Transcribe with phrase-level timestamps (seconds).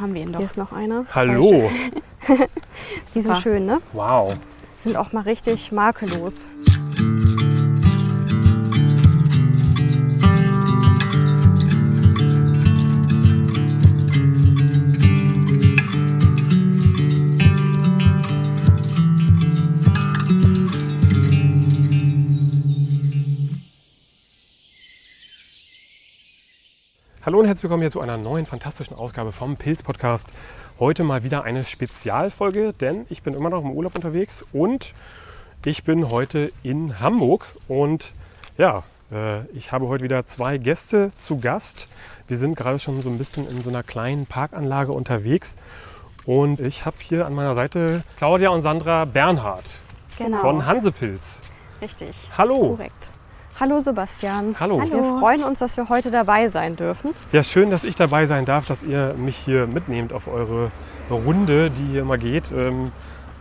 [0.00, 0.38] haben wir ihn doch.
[0.38, 1.04] Hier ist noch einer.
[1.14, 1.70] Hallo.
[3.14, 3.80] Die sind schön, ne?
[3.92, 4.34] Wow.
[4.78, 6.46] Die sind auch mal richtig makellos.
[27.60, 30.30] Herzlich willkommen hier zu einer neuen fantastischen Ausgabe vom Pilz Podcast.
[30.78, 34.94] Heute mal wieder eine Spezialfolge, denn ich bin immer noch im Urlaub unterwegs und
[35.66, 38.14] ich bin heute in Hamburg und
[38.56, 41.86] ja, äh, ich habe heute wieder zwei Gäste zu Gast.
[42.28, 45.58] Wir sind gerade schon so ein bisschen in so einer kleinen Parkanlage unterwegs
[46.24, 49.74] und ich habe hier an meiner Seite Claudia und Sandra Bernhard
[50.16, 50.40] Genau.
[50.40, 51.42] von Hansepilz.
[51.82, 52.16] Richtig.
[52.38, 52.76] Hallo.
[52.76, 53.10] Korrekt.
[53.60, 54.56] Hallo Sebastian.
[54.58, 54.80] Hallo.
[54.80, 57.14] Wir freuen uns, dass wir heute dabei sein dürfen.
[57.30, 60.70] Ja, schön, dass ich dabei sein darf, dass ihr mich hier mitnehmt auf eure
[61.10, 62.52] Runde, die hier immer geht.
[62.52, 62.90] Ähm,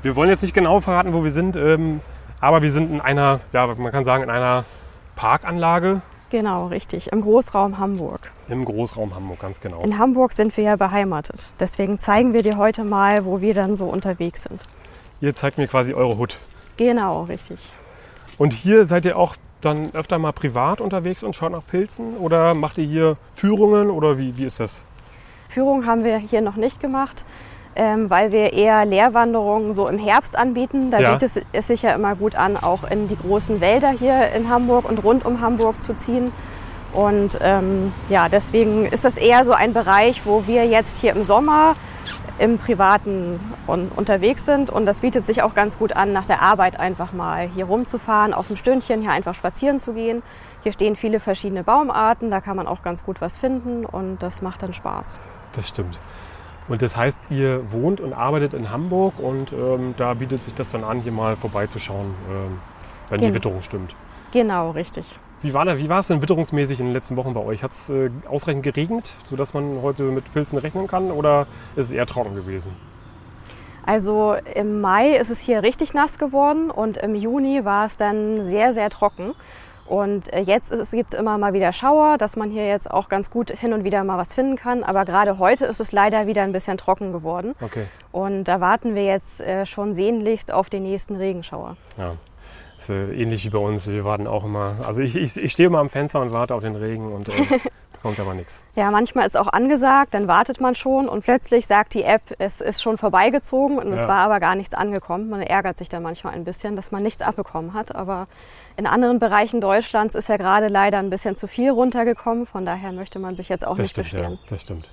[0.04, 2.02] wir wollen jetzt nicht genau verraten, wo wir sind, ähm,
[2.42, 4.66] aber wir sind in einer, ja, man kann sagen, in einer
[5.16, 7.14] Parkanlage Genau, richtig.
[7.14, 8.30] Im Großraum Hamburg.
[8.50, 9.80] im Großraum Hamburg, ganz genau.
[9.82, 11.54] In Hamburg sind wir ja beheimatet.
[11.62, 14.62] Deswegen zeigen wir dir heute mal, wo wir dann so unterwegs sind.
[15.22, 16.38] Ihr zeigt mir quasi eure Hut.
[16.76, 17.72] Genau, richtig.
[18.38, 22.18] Und hier seid ihr auch dann öfter mal privat unterwegs und schaut nach Pilzen?
[22.18, 24.84] Oder macht ihr hier Führungen oder wie, wie ist das?
[25.50, 27.26] Führung haben wir hier noch nicht gemacht,
[27.76, 30.92] ähm, weil wir eher Lehrwanderungen so im Herbst anbieten.
[30.92, 31.12] Da Ja.
[31.14, 34.50] bietet es, es sich ja immer gut an, auch in die großen Wälder hier in
[34.50, 36.32] Hamburg und rund um Hamburg zu ziehen.
[36.94, 41.24] Und ähm, ja, deswegen ist das eher so ein Bereich, wo wir jetzt hier im
[41.24, 41.76] Sommer
[42.40, 44.70] im Privaten un unterwegs sind.
[44.70, 48.34] Und das bietet sich auch ganz gut an, nach der Arbeit einfach mal hier rumzufahren,
[48.34, 50.24] auf dem Stündchen hier einfach spazieren zu gehen.
[50.64, 54.42] Hier stehen viele verschiedene Baumarten, da kann man auch ganz gut was finden und das
[54.42, 55.20] macht dann Spaß.
[55.56, 56.00] Das stimmt.
[56.70, 60.72] Und das heißt, ihr wohnt und arbeitet in Hamburg und ähm, da bietet sich das
[60.72, 62.60] dann an, hier mal vorbeizuschauen, ähm,
[63.10, 63.36] wenn die Genau.
[63.36, 63.96] Witterung stimmt.
[64.32, 65.18] Genau, richtig.
[65.42, 67.64] Wie war, da, wie war es denn witterungsmäßig in den letzten Wochen bei euch?
[67.64, 71.92] Hat es äh, ausreichend geregnet, sodass man heute mit Pilzen rechnen kann oder ist es
[71.92, 72.76] eher trocken gewesen?
[73.86, 78.44] Also im Mai ist es hier richtig nass geworden und im Juni war es dann
[78.44, 79.34] sehr, sehr trocken.
[79.88, 83.32] Und äh, jetzt gibt es immer mal wieder Schauer, dass man hier jetzt auch ganz
[83.32, 84.84] gut hin und wieder mal was finden kann.
[84.84, 87.56] Aber gerade heute ist es leider wieder ein bisschen trocken geworden.
[87.60, 87.86] Okay.
[88.12, 91.76] Und da warten wir jetzt äh, schon sehnlichst auf den nächsten Regenschauer.
[91.98, 92.14] Ja.
[92.80, 93.88] Ist äh, ähnlich wie bei uns.
[93.88, 94.76] Wir warten auch immer.
[94.88, 97.32] Also ich, ich, ich stehe immer am Fenster und warte auf den Regen und äh,
[98.02, 98.64] kommt aber nichts.
[98.76, 102.62] Ja, manchmal ist auch angesagt, dann wartet man schon und plötzlich sagt die App, es
[102.62, 104.08] ist schon vorbeigezogen und es Ja.
[104.08, 105.30] war aber gar nichts angekommen.
[105.30, 107.94] Man ärgert sich dann manchmal ein bisschen, dass man nichts abbekommen hat.
[107.96, 108.28] Aber
[108.78, 112.46] in anderen Bereichen Deutschlands ist ja gerade leider ein bisschen zu viel runtergekommen.
[112.46, 114.34] Von daher möchte man sich jetzt auch Das nicht stimmt, beschweren.
[114.34, 114.40] ja.
[114.50, 114.90] Das stimmt.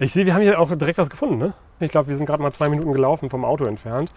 [0.00, 1.52] Ich sehe, wir haben hier auch direkt was gefunden, ne?
[1.78, 4.10] Ich glaube, wir sind gerade mal zwei Minuten gelaufen vom Auto entfernt.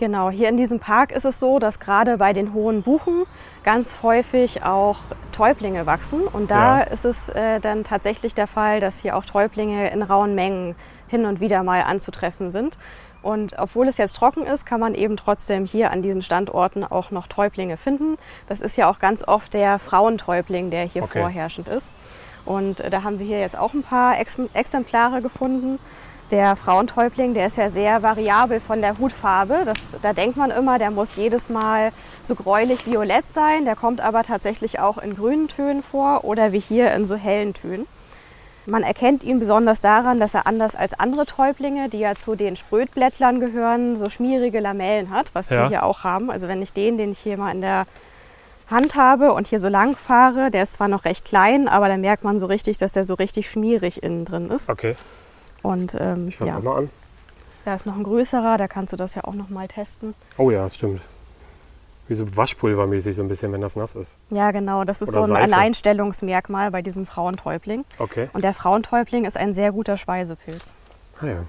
[0.00, 3.24] Genau, hier in diesem Park ist es so, dass gerade bei den hohen Buchen
[3.64, 4.96] ganz häufig auch
[5.30, 6.22] Täublinge wachsen.
[6.22, 6.84] Und da Ja.
[6.84, 10.74] ist es äh, dann tatsächlich der Fall, dass hier auch Täublinge in rauen Mengen
[11.08, 12.78] hin und wieder mal anzutreffen sind.
[13.20, 17.10] Und obwohl es jetzt trocken ist, kann man eben trotzdem hier an diesen Standorten auch
[17.10, 18.16] noch Täublinge finden.
[18.48, 21.20] Das ist ja auch ganz oft der Frauentäubling, der hier Okay.
[21.20, 21.92] vorherrschend ist.
[22.46, 25.78] Und äh, da haben wir hier jetzt auch ein paar Ex Exemplare gefunden.
[26.30, 29.62] Der Frauentäubling, der ist ja sehr variabel von der Hutfarbe.
[29.64, 31.90] Das, da denkt man immer, der muss jedes Mal
[32.22, 33.64] so gräulich violett sein.
[33.64, 37.52] Der kommt aber tatsächlich auch in grünen Tönen vor oder wie hier in so hellen
[37.54, 37.86] Tönen.
[38.66, 42.54] Man erkennt ihn besonders daran, dass er anders als andere Täublinge, die ja zu den
[42.54, 45.62] Sprötblättlern gehören, so schmierige Lamellen hat, was Ja.
[45.64, 46.30] die hier auch haben.
[46.30, 47.86] Also wenn ich den, den ich hier mal in der
[48.68, 51.96] Hand habe und hier so lang fahre, der ist zwar noch recht klein, aber da
[51.96, 54.70] merkt man so richtig, dass der so richtig schmierig innen drin ist.
[54.70, 54.94] Okay,
[55.62, 56.90] Und ähm, ich fasse ja, mal an.
[57.64, 60.14] da ist noch ein größerer, da kannst du das ja auch noch mal testen.
[60.38, 61.00] Oh ja, das stimmt.
[62.08, 64.16] Wie so Waschpulvermäßig so ein bisschen, wenn das nass ist.
[64.30, 65.54] Ja, genau, das ist Oder so ein Seife.
[65.54, 67.84] Alleinstellungsmerkmal bei diesem Frauentäubling.
[67.98, 68.28] Okay.
[68.32, 70.72] Und der Frauentäubling ist ein sehr guter Speisepilz.
[71.20, 71.44] Ah ja.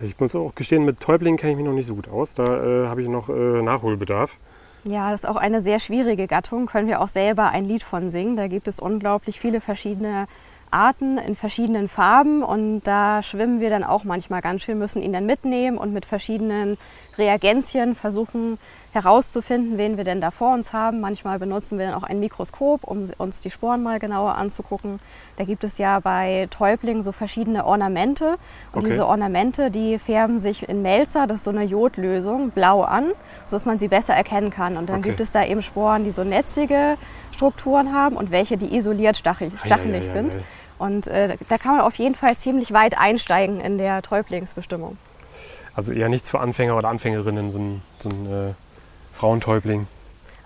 [0.00, 2.34] Ich muss auch gestehen, mit Täublingen kenne ich mich noch nicht so gut aus.
[2.34, 4.36] Da äh, habe ich noch äh, Nachholbedarf.
[4.84, 8.10] Ja, das ist auch eine sehr schwierige Gattung, können wir auch selber ein Lied von
[8.10, 8.36] singen.
[8.36, 10.28] Da gibt es unglaublich viele verschiedene
[10.76, 15.12] Arten in verschiedenen Farben und da schwimmen wir dann auch manchmal ganz schön, müssen ihn
[15.14, 16.76] dann mitnehmen und mit verschiedenen
[17.16, 18.58] Reagenzien versuchen
[18.92, 21.00] herauszufinden, wen wir denn da vor uns haben.
[21.00, 25.00] Manchmal benutzen wir dann auch ein Mikroskop, um uns die Sporen mal genauer anzugucken.
[25.36, 28.36] Da gibt es ja bei Täublingen so verschiedene Ornamente
[28.72, 28.88] und Okay.
[28.88, 33.12] diese Ornamente, die färben sich in Melzer, das ist so eine Jodlösung, blau an,
[33.46, 34.76] sodass man sie besser erkennen kann.
[34.76, 35.08] Und dann Okay.
[35.08, 36.96] gibt es da eben Sporen, die so netzige
[37.32, 40.00] Strukturen haben und welche, die isoliert stachelig Eieieiei.
[40.00, 40.36] sind.
[40.78, 44.98] Und äh, da kann man auf jeden Fall ziemlich weit einsteigen in der Täublingsbestimmung.
[45.74, 48.54] Also eher nichts für Anfänger oder Anfängerinnen, so ein, so ein äh,
[49.14, 49.86] Frauentäubling.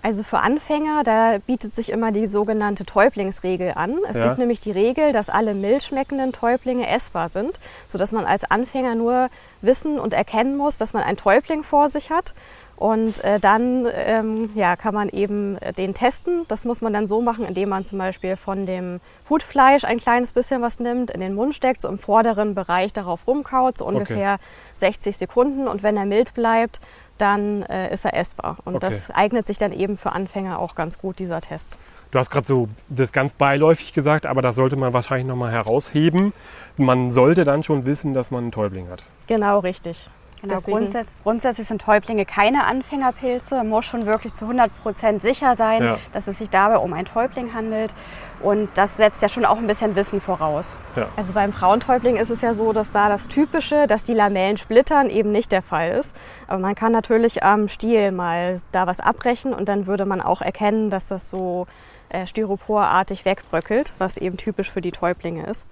[0.03, 3.97] Also für Anfänger, da bietet sich immer die sogenannte Täublingsregel an.
[4.09, 4.25] Es Ja.
[4.25, 9.29] gibt nämlich die Regel, dass alle milchschmeckenden Täublinge essbar sind, sodass man als Anfänger nur
[9.61, 12.33] wissen und erkennen muss, dass man einen Täubling vor sich hat.
[12.81, 16.45] Und äh, dann ähm, ja, kann man eben äh, den testen.
[16.47, 20.33] Das muss man dann so machen, indem man zum Beispiel von dem Hutfleisch ein kleines
[20.33, 24.39] bisschen was nimmt, in den Mund steckt, so im vorderen Bereich darauf rumkaut, so ungefähr
[24.73, 25.67] 60 Sekunden.
[25.67, 26.79] Und wenn er mild bleibt,
[27.19, 28.57] dann äh, ist er essbar.
[28.65, 28.87] Und Okay.
[28.87, 31.77] das eignet sich dann eben für Anfänger auch ganz gut, dieser Test.
[32.09, 36.33] Du hast gerade so das ganz beiläufig gesagt, aber das sollte man wahrscheinlich nochmal herausheben.
[36.77, 39.03] Man sollte dann schon wissen, dass man einen Täubling hat.
[39.27, 40.09] Genau, richtig.
[40.41, 43.55] Genau, grundsätzlich, grundsätzlich sind Täublinge keine Anfängerpilze.
[43.57, 45.97] Man muss schon wirklich zu 100 Prozent sicher sein, Ja.
[46.13, 47.93] dass es sich dabei um einen Täubling handelt.
[48.41, 50.79] Und das setzt ja schon auch ein bisschen Wissen voraus.
[51.15, 55.09] Also beim Frauentäubling ist es ja so, dass da das Typische, dass die Lamellen splittern,
[55.11, 56.15] eben nicht der Fall ist.
[56.47, 60.41] Aber man kann natürlich am Stiel mal da was abbrechen und dann würde man auch
[60.41, 61.67] erkennen, dass das so
[62.09, 65.67] äh, styroporartig wegbröckelt, was eben typisch für die Täublinge ist.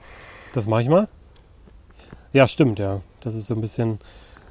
[0.53, 1.07] Das mache ich mal.
[2.33, 3.01] Ja, stimmt, ja.
[3.21, 3.99] Das ist so ein bisschen,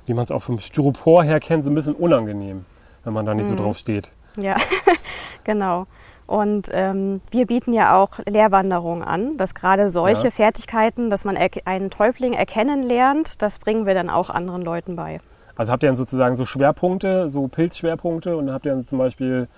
[0.08, 2.64] wie man es auch vom Styropor her kennt, so ein bisschen unangenehm,
[3.05, 4.12] wenn man da nicht so drauf steht.
[4.37, 4.56] Ja,
[5.44, 5.84] genau.
[6.26, 10.31] Und ähm, wir bieten ja auch Lehrwanderungen an, dass gerade solche Ja.
[10.31, 15.20] Fertigkeiten, dass man einen Täubling erkennen lernt, das bringen wir dann auch anderen Leuten bei.
[15.56, 18.99] Also habt ihr dann sozusagen so Schwerpunkte, so Pilzschwerpunkte und dann habt ihr dann zum
[18.99, 19.49] Beispiel,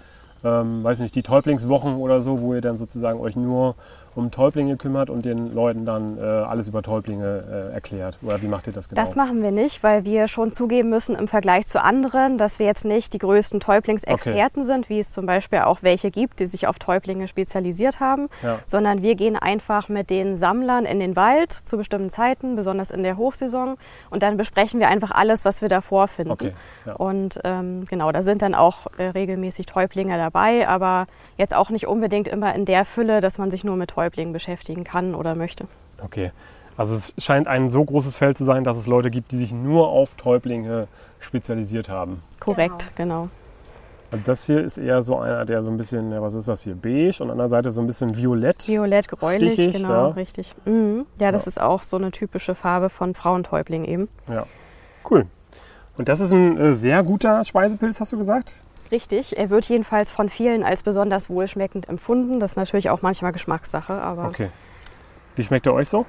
[0.45, 3.75] ähm, weiß nicht, die Täublingswochen oder so, wo ihr dann sozusagen euch nur
[4.21, 8.19] um Täublinge kümmert und den Leuten dann äh, alles über Täublinge äh, erklärt.
[8.23, 9.01] Oder wie macht ihr das genau?
[9.01, 12.67] Das machen wir nicht, weil wir schon zugeben müssen im Vergleich zu anderen, dass wir
[12.67, 16.67] jetzt nicht die größten Täublingsexperten sind, wie es zum Beispiel auch welche gibt, die sich
[16.67, 18.59] auf Täublinge spezialisiert haben, Ja.
[18.67, 23.03] sondern wir gehen einfach mit den Sammlern in den Wald zu bestimmten Zeiten, besonders in
[23.03, 23.77] der Hochsaison,
[24.11, 26.33] und dann besprechen wir einfach alles, was wir da vorfinden.
[26.33, 26.53] Okay,
[26.85, 26.95] ja.
[26.95, 31.07] Und ähm, genau, da sind dann auch äh, regelmäßig Täublinge dabei, aber
[31.39, 34.85] jetzt auch nicht unbedingt immer in der Fülle, dass man sich nur mit Täublingen beschäftigen
[34.85, 35.67] kann oder möchte.
[36.03, 36.33] Okay.
[36.77, 39.53] Also es scheint ein so großes Feld zu sein, dass es Leute gibt, die sich
[39.53, 42.23] nur auf Täublinge spezialisiert haben.
[42.41, 43.29] Korrekt, genau.
[44.13, 46.63] Also das hier ist eher so einer, der so ein bisschen, ja, was ist das
[46.63, 48.67] hier, beige und an der Seite so ein bisschen violett.
[48.67, 50.07] Violett, gräulich, Stichig, genau, ja.
[50.09, 50.55] richtig.
[50.65, 51.07] Mhm.
[51.19, 51.49] Ja, das Ja.
[51.49, 54.09] ist auch so eine typische Farbe von Frauentäubling eben.
[54.27, 54.45] Ja.
[55.09, 55.27] Cool.
[55.97, 58.55] Und das ist ein äh, sehr guter Speisepilz, hast du gesagt?
[58.91, 62.41] Richtig, er wird jedenfalls von vielen als besonders wohlschmeckend empfunden.
[62.41, 64.51] Das ist natürlich auch manchmal Geschmackssache, aber Okay.
[65.37, 66.07] Wie schmeckt er euch so?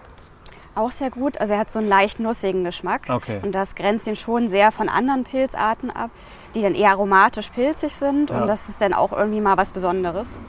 [0.73, 1.39] Auch sehr gut.
[1.39, 3.03] Also er hat so einen leicht nussigen Geschmack.
[3.09, 3.39] Okay.
[3.43, 6.09] Und das grenzt ihn schon sehr von anderen Pilzarten ab,
[6.55, 8.29] die dann eher aromatisch pilzig sind.
[8.29, 8.41] Ja.
[8.41, 10.39] Und das ist dann auch irgendwie mal was Besonderes.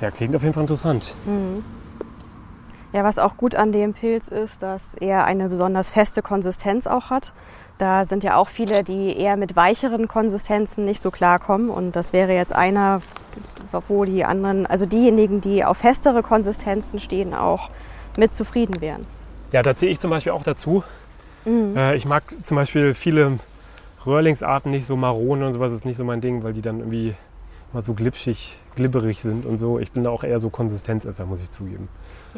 [0.00, 1.14] Ja, klingt auf jeden Fall interessant.
[2.92, 7.10] Ja, was auch gut an dem Pilz ist, dass er eine besonders feste Konsistenz auch
[7.10, 7.32] hat.
[7.76, 11.68] Da sind ja auch viele, die eher mit weicheren Konsistenzen nicht so klarkommen.
[11.68, 13.02] Und das wäre jetzt einer,
[13.88, 17.70] wo die anderen, also diejenigen, die auf festere Konsistenzen stehen, auch
[18.16, 19.06] mit zufrieden wären.
[19.52, 20.82] Ja, da zähle ich zum Beispiel auch dazu.
[21.76, 23.38] Äh, ich mag zum Beispiel viele
[24.06, 27.14] Röhrlingsarten nicht so Marone und sowas ist nicht so mein Ding, weil die dann irgendwie
[27.72, 29.78] immer so glitschig, glibberig sind und so.
[29.78, 31.88] Ich bin da auch eher so Konsistenzesser, muss ich zugeben.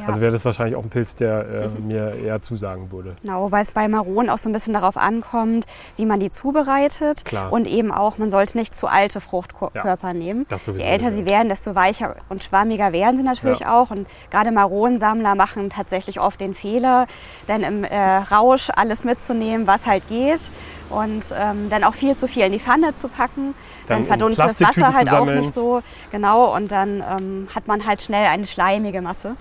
[0.00, 0.06] Ja.
[0.08, 3.14] Also wäre das wahrscheinlich auch ein Pilz, der äh, mir eher zusagen würde.
[3.22, 5.66] Genau, wobei es bei Maronen auch so ein bisschen darauf ankommt,
[5.96, 7.24] wie man die zubereitet.
[7.24, 7.52] Klar.
[7.52, 10.46] Und eben auch, man sollte nicht zu alte Fruchtkörper Ja, nehmen.
[10.76, 13.78] Je älter sie werden, desto weicher und schwammiger werden sie natürlich Ja.
[13.80, 13.90] auch.
[13.90, 17.06] Und gerade Maronensammler machen tatsächlich oft den Fehler,
[17.46, 20.50] dann im äh, Rausch alles mitzunehmen, was halt geht.
[20.88, 23.54] Und ähm, dann auch viel zu viel in die Pfanne zu packen.
[23.86, 25.82] Dann Dann, verdunstet das Wasser halt auch nicht so.
[26.10, 29.36] Genau, und dann ähm, hat man halt schnell eine schleimige Masse.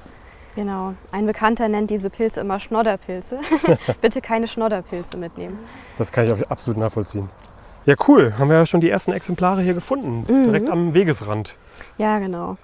[0.59, 0.93] Genau.
[1.13, 3.39] Ein Bekannter nennt diese Pilze immer Schnodderpilze.
[4.01, 5.57] Bitte keine Schnodderpilze mitnehmen.
[5.97, 7.29] Das kann ich absolut nachvollziehen.
[7.85, 8.33] Ja, cool.
[8.37, 10.25] Haben wir ja schon die ersten Exemplare hier gefunden.
[10.27, 11.55] Direkt am Wegesrand.
[11.97, 12.57] Ja, genau.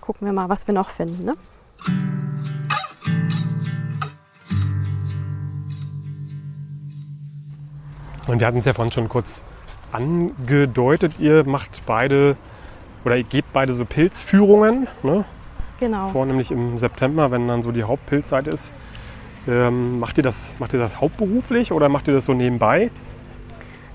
[0.00, 1.26] Gucken wir mal, was wir noch finden.
[1.26, 1.34] Ne?
[8.26, 9.42] Und wir hatten es ja vorhin schon kurz
[9.92, 11.16] angedeutet.
[11.18, 12.38] Ihr macht beide
[13.04, 14.86] oder ihr gebt beide so Pilzführungen.
[15.02, 15.26] Ne?
[15.80, 16.08] Genau.
[16.08, 18.72] Vornehmlich im September, wenn dann so die Hauptpilzzeit ist.
[19.48, 22.90] Ähm, macht, ihr das, macht ihr das hauptberuflich oder macht ihr das so nebenbei?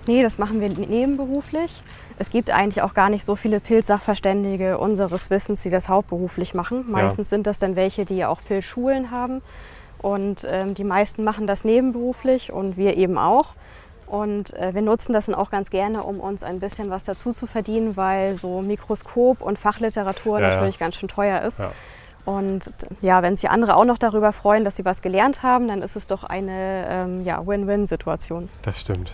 [0.07, 1.83] Nee, das machen wir nebenberuflich.
[2.17, 6.85] Es gibt eigentlich auch gar nicht so viele Pilzsachverständige unseres Wissens, die das hauptberuflich machen.
[6.89, 9.41] Meistens sind das dann welche, die auch Pilzschulen haben.
[9.99, 13.53] Und ähm, die meisten machen das nebenberuflich und wir eben auch.
[14.11, 17.31] Und äh, wir nutzen das dann auch ganz gerne, um uns ein bisschen was dazu
[17.31, 20.55] zu verdienen, weil so Mikroskop und Fachliteratur Ja, ja.
[20.55, 21.61] natürlich ganz schön teuer ist.
[21.61, 21.71] Ja.
[22.25, 25.81] Und ja, wenn sich andere auch noch darüber freuen, dass sie was gelernt haben, dann
[25.81, 28.49] ist es doch eine ähm, ja, Win-Win-Situation.
[28.63, 29.13] Das stimmt.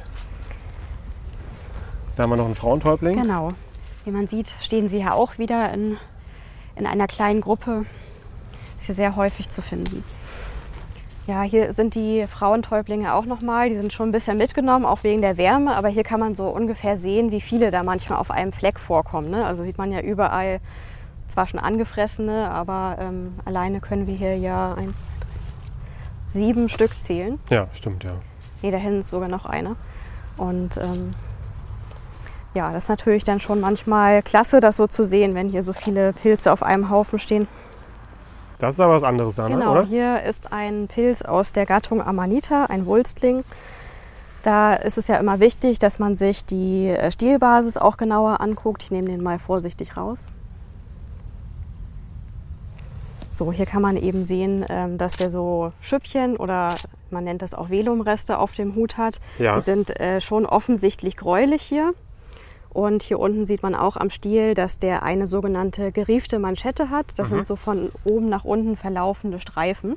[2.15, 3.21] Da haben wir noch einen Frauentäubling.
[3.21, 3.51] Genau.
[4.03, 5.97] Wie man sieht, stehen sie hier auch wieder in,
[6.75, 7.85] in einer kleinen Gruppe.
[8.77, 10.03] Ist hier sehr häufig zu finden.
[11.27, 13.67] Ja, hier sind die Frauentäublinge auch nochmal.
[13.67, 15.75] Die sind schon ein bisschen mitgenommen, auch wegen der Wärme.
[15.75, 19.29] Aber hier kann man so ungefähr sehen, wie viele da manchmal auf einem Fleck vorkommen.
[19.29, 19.45] Ne?
[19.45, 20.61] Also sieht man ja überall
[21.27, 25.27] zwar schon angefressene, aber ähm, alleine können wir hier ja eins, zwei, drei,
[26.27, 27.39] sieben Stück zählen.
[27.49, 28.13] Ja, stimmt, ja.
[28.61, 29.75] Nee, da hinten ist sogar noch eine.
[30.37, 31.13] Und ähm,
[32.53, 35.73] ja, das ist natürlich dann schon manchmal klasse, das so zu sehen, wenn hier so
[35.73, 37.49] viele Pilze auf einem Haufen stehen.
[38.59, 39.85] Das ist aber was anderes da, Genau, ne, oder?
[39.85, 43.43] hier ist ein Pilz aus der Gattung Amanita, ein Wulstling.
[44.41, 48.83] Da ist es ja immer wichtig, dass man sich die äh, Stielbasis auch genauer anguckt.
[48.83, 50.29] Ich nehme den mal vorsichtig raus.
[53.31, 56.75] So, hier kann man eben sehen, ähm, dass der so Schüppchen oder
[57.11, 59.19] man nennt das auch Velumreste auf dem Hut hat.
[59.37, 59.55] Ja.
[59.55, 61.93] Die sind äh, schon offensichtlich gräulich hier.
[62.69, 67.17] Und hier unten sieht man auch am Stiel, dass der eine sogenannte geriefte Manschette hat.
[67.17, 69.95] Das sind so von oben nach unten verlaufende Streifen,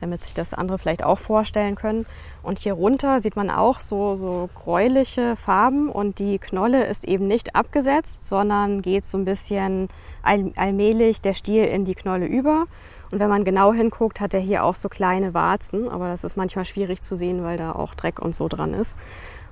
[0.00, 2.06] damit sich das andere vielleicht auch vorstellen können.
[2.42, 7.26] Und hier runter sieht man auch so, so gräuliche Farben und die Knolle ist eben
[7.26, 9.88] nicht abgesetzt, sondern geht so ein bisschen
[10.22, 12.66] all, allmählich der Stiel in die Knolle über.
[13.10, 16.36] Und wenn man genau hinguckt, hat er hier auch so kleine Warzen, aber das ist
[16.36, 18.96] manchmal schwierig zu sehen, weil da auch Dreck und so dran ist.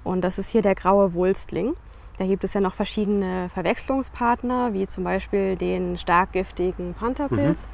[0.03, 1.75] Und das ist hier der graue Wulstling.
[2.21, 7.67] Da gibt es ja noch verschiedene Verwechslungspartner, wie zum Beispiel den stark giftigen Pantherpilz,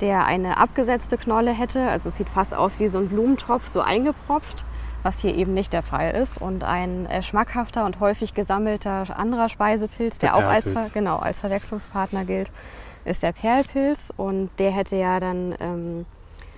[0.00, 1.88] der eine abgesetzte Knolle hätte.
[1.88, 4.64] Also es sieht fast aus wie so ein Blumentopf, so eingepropft,
[5.02, 6.40] was hier eben nicht der Fall ist.
[6.40, 10.70] Und ein äh, schmackhafter und häufig gesammelter anderer Speisepilz, der, Der auch als.
[10.70, 12.52] Ver genau, als Verwechslungspartner gilt,
[13.04, 14.12] ist der Perlpilz.
[14.16, 16.06] Und der hätte ja dann ähm,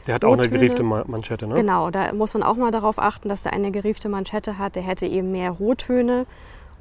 [0.07, 1.55] Der hat auch eine geriefte Ma- Manschette, ne?
[1.55, 4.77] Genau, da muss man auch mal darauf achten, dass der eine geriefte Manschette hat.
[4.77, 6.27] Der hätte eben mehr Rottöne.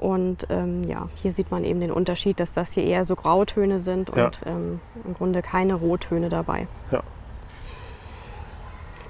[0.03, 3.79] Und ähm, ja, hier sieht man eben den Unterschied, dass das hier eher so Grautöne
[3.79, 4.31] sind und Ja.
[4.45, 6.67] ähm, im Grunde keine Rottöne dabei.
[6.91, 7.01] Ja.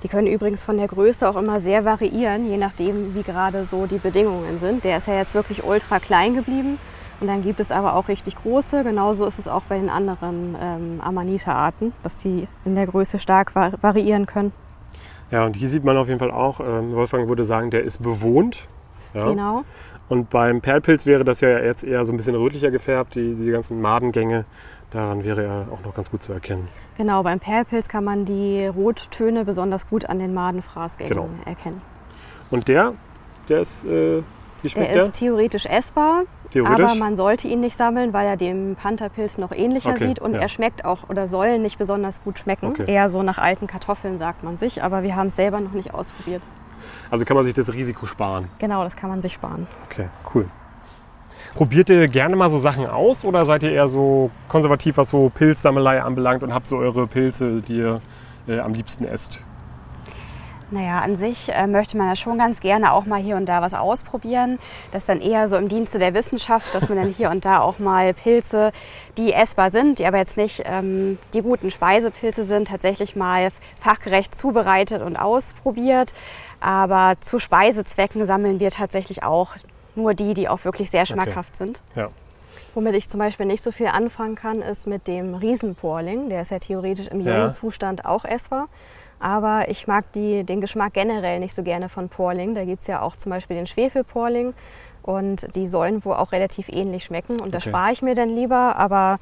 [0.03, 3.87] Die können übrigens von der Größe auch immer sehr variieren, je nachdem, wie gerade so
[3.87, 4.83] die Bedingungen sind.
[4.83, 6.77] Der ist ja jetzt wirklich ultra klein geblieben.
[7.19, 8.83] Und dann gibt es aber auch richtig große.
[8.83, 13.55] Genauso ist es auch bei den anderen ähm, Amanita-Arten, dass sie in der Größe stark
[13.55, 14.51] va variieren können.
[15.31, 18.03] Ja, und hier sieht man auf jeden Fall auch, ähm, Wolfgang würde sagen, der ist
[18.03, 18.67] bewohnt.
[19.15, 19.29] Ja.
[19.29, 19.63] Genau.
[20.09, 23.49] Und beim Perlpilz wäre das ja jetzt eher so ein bisschen rötlicher gefärbt, die, die
[23.51, 24.45] ganzen Madengänge.
[24.91, 26.67] Daran wäre er auch noch ganz gut zu erkennen.
[26.97, 31.29] Genau, beim Perlpilz kann man die Rottöne besonders gut an den Madenfraßgängen Genau.
[31.45, 31.81] erkennen.
[32.51, 32.93] Und der,
[33.49, 34.21] der ist, äh,
[34.61, 35.05] wie schmeckt Der der?
[35.05, 36.85] ist theoretisch essbar, Theoretisch?
[36.85, 40.33] aber man sollte ihn nicht sammeln, weil er dem Pantherpilz noch ähnlicher Okay, sieht und
[40.33, 40.41] ja.
[40.41, 42.67] er schmeckt auch oder soll nicht besonders gut schmecken.
[42.67, 42.85] Okay.
[42.85, 45.93] Eher so nach alten Kartoffeln sagt man sich, aber wir haben es selber noch nicht
[45.95, 46.43] ausprobiert.
[47.09, 48.47] Also kann man sich das Risiko sparen.
[48.59, 49.67] Genau, das kann man sich sparen.
[49.89, 50.47] Okay, cool.
[51.53, 55.29] Probiert ihr gerne mal so Sachen aus oder seid ihr eher so konservativ, was so
[55.29, 58.01] Pilzsammelei anbelangt und habt so eure Pilze, die ihr
[58.47, 59.39] äh, am liebsten esst?
[60.73, 63.61] Naja, an sich äh, möchte man ja schon ganz gerne auch mal hier und da
[63.61, 64.57] was ausprobieren.
[64.91, 67.59] Das ist dann eher so im Dienste der Wissenschaft, dass man dann hier und da
[67.59, 68.71] auch mal Pilze,
[69.15, 73.49] die essbar sind, die aber jetzt nicht ähm, die guten Speisepilze sind, tatsächlich mal
[73.79, 76.11] fachgerecht zubereitet und ausprobiert.
[76.59, 79.51] Aber zu Speisezwecken sammeln wir tatsächlich auch
[79.93, 81.81] nur die, die auch wirklich sehr schmackhaft sind.
[81.95, 82.09] Ja.
[82.73, 86.29] Womit ich zum Beispiel nicht so viel anfangen kann, ist mit dem Riesenporling.
[86.29, 87.37] Der ist ja theoretisch im Ja.
[87.37, 88.69] jungen Zustand auch essbar.
[89.23, 92.55] Aber ich mag die, den Geschmack generell nicht so gerne von Porling.
[92.55, 94.53] Da gibt es ja auch zum Beispiel den Schwefelporling.
[95.01, 97.39] Und die sollen wohl auch relativ ähnlich schmecken.
[97.39, 97.69] Und da Okay.
[97.69, 98.75] spare ich mir dann lieber.
[98.75, 99.17] Aber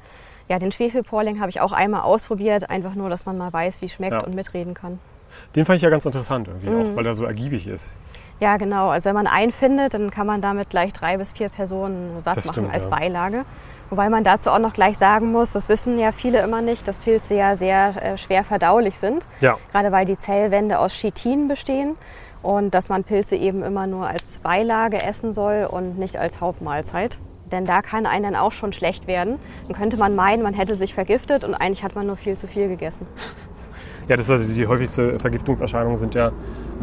[0.48, 2.68] ja, den Schwefelporling habe ich auch einmal ausprobiert.
[2.68, 4.24] Einfach nur, dass man mal weiß, wie es schmeckt Ja.
[4.24, 4.98] und mitreden kann.
[5.54, 6.80] Den fand ich ja ganz interessant irgendwie, Mhm.
[6.92, 7.90] auch weil er so ergiebig ist.
[8.42, 8.88] Ja, genau.
[8.88, 12.38] Also wenn man einen findet, dann kann man damit gleich drei bis vier Personen satt
[12.38, 12.90] Das machen stimmt, als ja.
[12.90, 13.44] Beilage.
[13.88, 16.98] Wobei man dazu auch noch gleich sagen muss, das wissen ja viele immer nicht, dass
[16.98, 19.28] Pilze ja sehr äh, schwer verdaulich sind.
[19.40, 21.94] Ja, Gerade weil die Zellwände aus Chitin bestehen
[22.42, 27.20] und dass man Pilze eben immer nur als Beilage essen soll und nicht als Hauptmahlzeit.
[27.52, 29.38] Denn da kann einem dann auch schon schlecht werden.
[29.68, 32.48] Dann könnte man meinen, man hätte sich vergiftet und eigentlich hat man nur viel zu
[32.48, 33.06] viel gegessen.
[34.12, 36.32] Ja das ist also die häufigste Vergiftungserscheinung sind ja,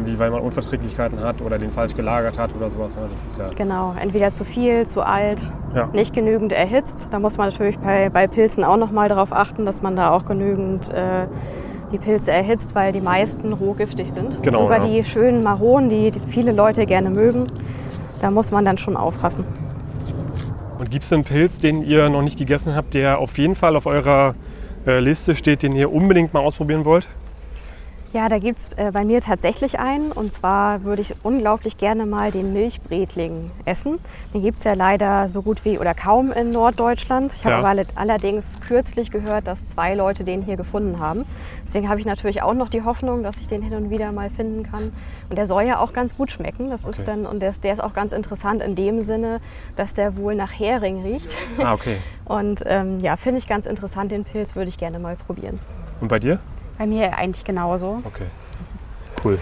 [0.04, 2.96] wie weil man Unverträglichkeiten hat oder den falsch gelagert hat oder sowas.
[2.96, 5.88] Ja, das ist ja, Genau, entweder zu viel, zu alt, ja.
[5.92, 7.08] nicht genügend erhitzt.
[7.12, 10.10] Da muss man natürlich bei, bei Pilzen auch noch mal darauf achten, dass man da
[10.10, 11.26] auch genügend äh,
[11.92, 14.42] die Pilze erhitzt, weil die meisten roh giftig sind.
[14.42, 14.92] Genau, Sogar ja.
[14.92, 17.46] die schönen Maronen, die die viele Leute gerne mögen,
[18.20, 19.44] da muss man dann schon aufpassen.
[20.78, 23.76] Und gibt es einen Pilz, den ihr noch nicht gegessen habt, der auf jeden Fall
[23.76, 24.34] auf eurer
[24.86, 27.06] äh, Liste steht, den ihr unbedingt mal ausprobieren wollt?
[28.12, 30.10] Ja, da gibt es äh, bei mir tatsächlich einen.
[30.10, 34.00] Und zwar würde ich unglaublich gerne mal den Milchbretling essen.
[34.34, 37.32] Den gibt es ja leider so gut wie oder kaum in Norddeutschland.
[37.32, 37.84] Ich habe Ja.
[37.94, 41.24] allerdings kürzlich gehört, dass zwei Leute den hier gefunden haben.
[41.64, 44.28] Deswegen habe ich natürlich auch noch die Hoffnung, dass ich den hin und wieder mal
[44.28, 44.92] finden kann.
[45.28, 46.68] Und der soll ja auch ganz gut schmecken.
[46.68, 46.96] Das Okay.
[46.98, 49.40] ist dann, und der, ist- der ist auch ganz interessant in dem Sinne,
[49.76, 51.36] dass der wohl nach Hering riecht.
[51.58, 51.96] Ah, okay.
[52.24, 54.10] Und ähm, ja, finde ich ganz interessant.
[54.10, 55.60] Den Pilz würde ich gerne mal probieren.
[56.00, 56.38] Und bei dir?
[56.80, 58.00] Bei mir eigentlich genauso.
[58.06, 58.24] Okay.
[59.22, 59.38] Cool.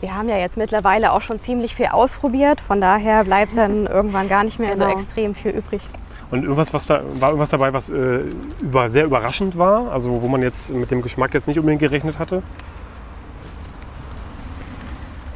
[0.00, 4.28] Wir haben ja jetzt mittlerweile auch schon ziemlich viel ausprobiert, von daher bleibt dann irgendwann
[4.28, 4.94] gar nicht mehr so Genau.
[4.96, 5.82] extrem viel übrig.
[6.30, 8.20] Und irgendwas, was da, war irgendwas dabei, was äh,
[8.60, 9.90] über, sehr überraschend war?
[9.90, 12.44] Also wo man jetzt mit dem Geschmack jetzt nicht unbedingt gerechnet hatte?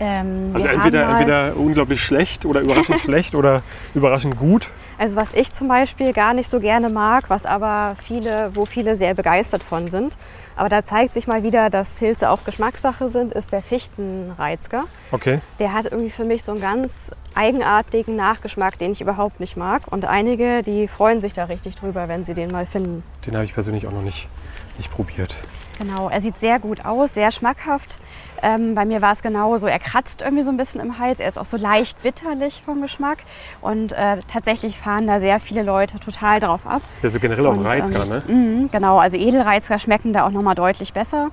[0.05, 3.63] Ähm, Also entweder, mal, entweder unglaublich schlecht oder überraschend schlecht oder
[3.95, 4.69] überraschend gut.
[4.99, 8.97] also was ich zum Beispiel gar nicht so gerne mag, was aber viele, wo viele
[8.97, 10.17] sehr begeistert von sind.
[10.57, 14.85] Aber da zeigt sich mal wieder, dass Pilze auch Geschmackssache sind, ist der Fichtenreizger.
[15.13, 15.41] Okay.
[15.61, 19.83] Der hat irgendwie für mich so einen ganz eigenartigen Nachgeschmack, den ich überhaupt nicht mag.
[19.91, 23.03] Und einige, die freuen sich da richtig drüber, wenn sie den mal finden.
[23.27, 24.29] Den habe ich persönlich auch noch nicht,
[24.77, 25.37] nicht probiert.
[25.79, 27.99] Genau, er sieht sehr gut aus, sehr schmackhaft.
[28.43, 29.67] Ähm, bei mir war es genauso.
[29.69, 31.21] Er kratzt irgendwie so ein bisschen im Hals.
[31.21, 33.19] Er ist auch so leicht bitterlich vom Geschmack.
[33.61, 36.83] Und äh, tatsächlich fahren da sehr viele Leute total drauf ab.
[37.03, 38.23] Also generell auf Und, Reizker, ähm, ne?
[38.27, 41.29] Mhm, genau, also Edelreizker schmecken da auch nochmal deutlich besser.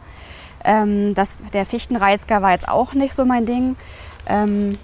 [0.63, 3.75] Ähm, das, der Fichtenreizker war jetzt auch nicht so mein Ding.
[4.27, 4.77] Ähm,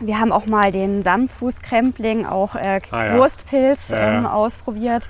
[0.00, 3.16] wir haben auch mal den Samtfußkrempling, auch äh, Ah, ja.
[3.18, 4.18] Wurstpilz Ja, ja.
[4.18, 5.08] Ähm, ausprobiert.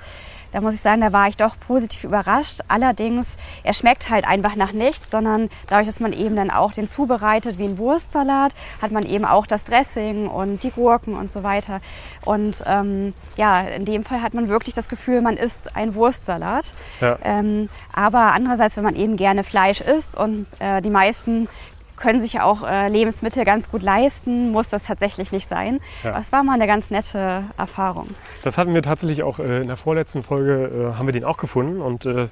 [0.53, 2.61] Da muss ich sagen, da war ich doch positiv überrascht.
[2.67, 6.87] Allerdings, er schmeckt halt einfach nach nichts, sondern dadurch, dass man eben dann auch den
[6.87, 11.43] zubereitet wie ein Wurstsalat, hat man eben auch das Dressing und die Gurken und so
[11.43, 11.81] weiter.
[12.23, 16.73] Und ähm, ja, in dem Fall hat man wirklich das Gefühl, man isst ein Wurstsalat.
[17.01, 17.17] Ja.
[17.23, 21.47] Ähm, aber andererseits, wenn man eben gerne Fleisch isst und äh, die meisten
[21.95, 25.79] können sich ja auch äh, Lebensmittel ganz gut leisten, muss das tatsächlich nicht sein.
[26.03, 26.11] Ja.
[26.11, 28.07] Aber es war mal eine ganz nette Erfahrung.
[28.43, 31.37] Das hatten wir tatsächlich auch äh, in der vorletzten Folge, äh, haben wir den auch
[31.37, 32.27] gefunden und äh,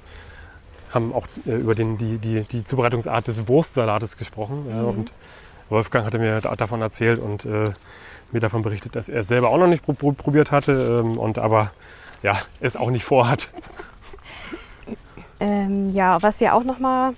[0.92, 4.66] haben auch äh, über den, die, die, die Zubereitungsart des Wurstsalates gesprochen.
[4.68, 5.12] Ja, und
[5.70, 7.64] Wolfgang hatte mir da- davon erzählt und äh,
[8.30, 11.18] mir davon berichtet, dass er es selber auch noch nicht pro pro- probiert hatte ähm,
[11.18, 11.70] und aber
[12.22, 13.48] ja, es auch nicht vorhat.
[15.40, 17.14] Ähm, ja, was wir auch noch mal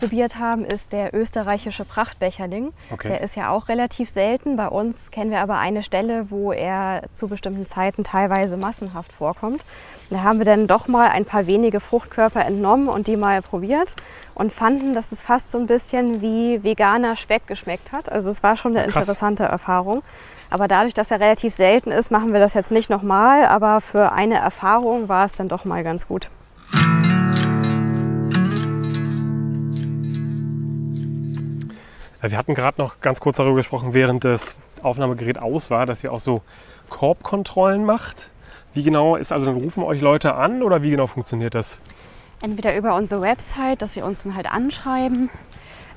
[0.00, 2.72] probiert haben, ist der österreichische Prachtbecherling.
[2.90, 3.08] Okay.
[3.08, 4.56] Der ist ja auch relativ selten.
[4.56, 9.62] Bei uns kennen wir aber eine Stelle, wo er zu bestimmten Zeiten teilweise massenhaft vorkommt.
[10.08, 13.94] Da haben wir dann doch mal ein paar wenige Fruchtkörper entnommen und die mal probiert
[14.34, 18.10] und fanden, dass es fast so ein bisschen wie veganer Speck geschmeckt hat.
[18.10, 18.96] Also es war schon eine Krass.
[18.96, 20.02] interessante Erfahrung.
[20.48, 23.44] Aber dadurch, dass er relativ selten ist, machen wir das jetzt nicht nochmal.
[23.44, 26.30] Aber für eine Erfahrung war es dann doch mal ganz gut.
[32.22, 36.12] Wir hatten gerade noch ganz kurz darüber gesprochen, während das Aufnahmegerät aus war, dass ihr
[36.12, 36.42] auch so
[36.90, 38.28] Korbkontrollen macht.
[38.74, 41.80] Wie genau ist also, dann rufen euch Leute an oder wie genau funktioniert das?
[42.42, 45.30] Entweder über unsere Website, dass sie uns dann halt anschreiben,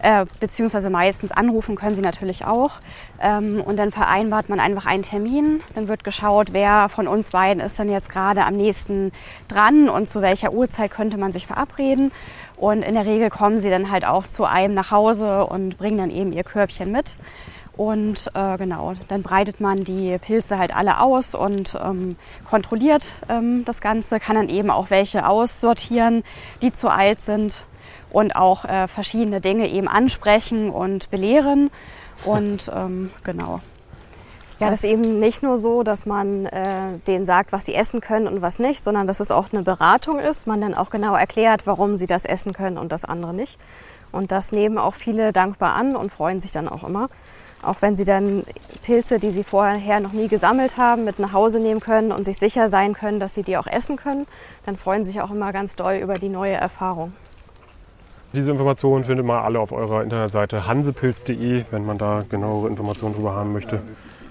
[0.02, 2.74] äh, beziehungsweise meistens anrufen können sie natürlich auch.
[3.22, 5.62] Ähm, und dann vereinbart man einfach einen Termin.
[5.76, 9.12] Dann wird geschaut, wer von uns beiden ist dann jetzt gerade am nächsten
[9.48, 12.12] dran und zu welcher Uhrzeit könnte man sich verabreden.
[12.64, 15.98] Und in der Regel kommen sie dann halt auch zu einem nach Hause und bringen
[15.98, 17.18] dann eben ihr Körbchen mit.
[17.76, 22.16] Und äh, genau, dann breitet man die Pilze halt alle aus und ähm,
[22.50, 26.24] kontrolliert ähm, das Ganze, kann dann eben auch welche aussortieren,
[26.62, 27.66] die zu alt sind
[28.14, 31.70] und auch äh, verschiedene Dinge eben ansprechen und belehren.
[32.24, 33.60] Und ähm, genau.
[34.64, 38.02] Ja, das ist eben nicht nur so, dass man äh, denen sagt, was sie essen
[38.02, 41.16] können und was nicht, sondern dass es auch eine Beratung ist, man dann auch genau
[41.16, 43.60] erklärt, warum sie das essen können und das andere nicht.
[44.12, 47.10] Und das nehmen auch viele dankbar an und freuen sich dann auch immer.
[47.64, 48.44] Auch wenn sie dann
[48.84, 52.38] Pilze, die sie vorher noch nie gesammelt haben, mit nach Hause nehmen können und sich
[52.38, 54.28] sicher sein können, dass sie die auch essen können,
[54.66, 57.14] dann freuen sie sich auch immer ganz doll über die neue Erfahrung.
[58.34, 63.34] Diese Informationen findet man alle auf eurer Internetseite hansepilz.de, wenn man da genauere Informationen darüber
[63.34, 63.82] haben möchte.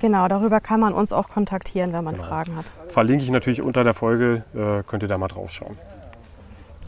[0.02, 2.64] Genau, darüber kann man uns auch kontaktieren, wenn man Fragen hat.
[2.88, 5.76] Verlinke ich natürlich unter der Folge, äh, könnt ihr da mal drauf schauen.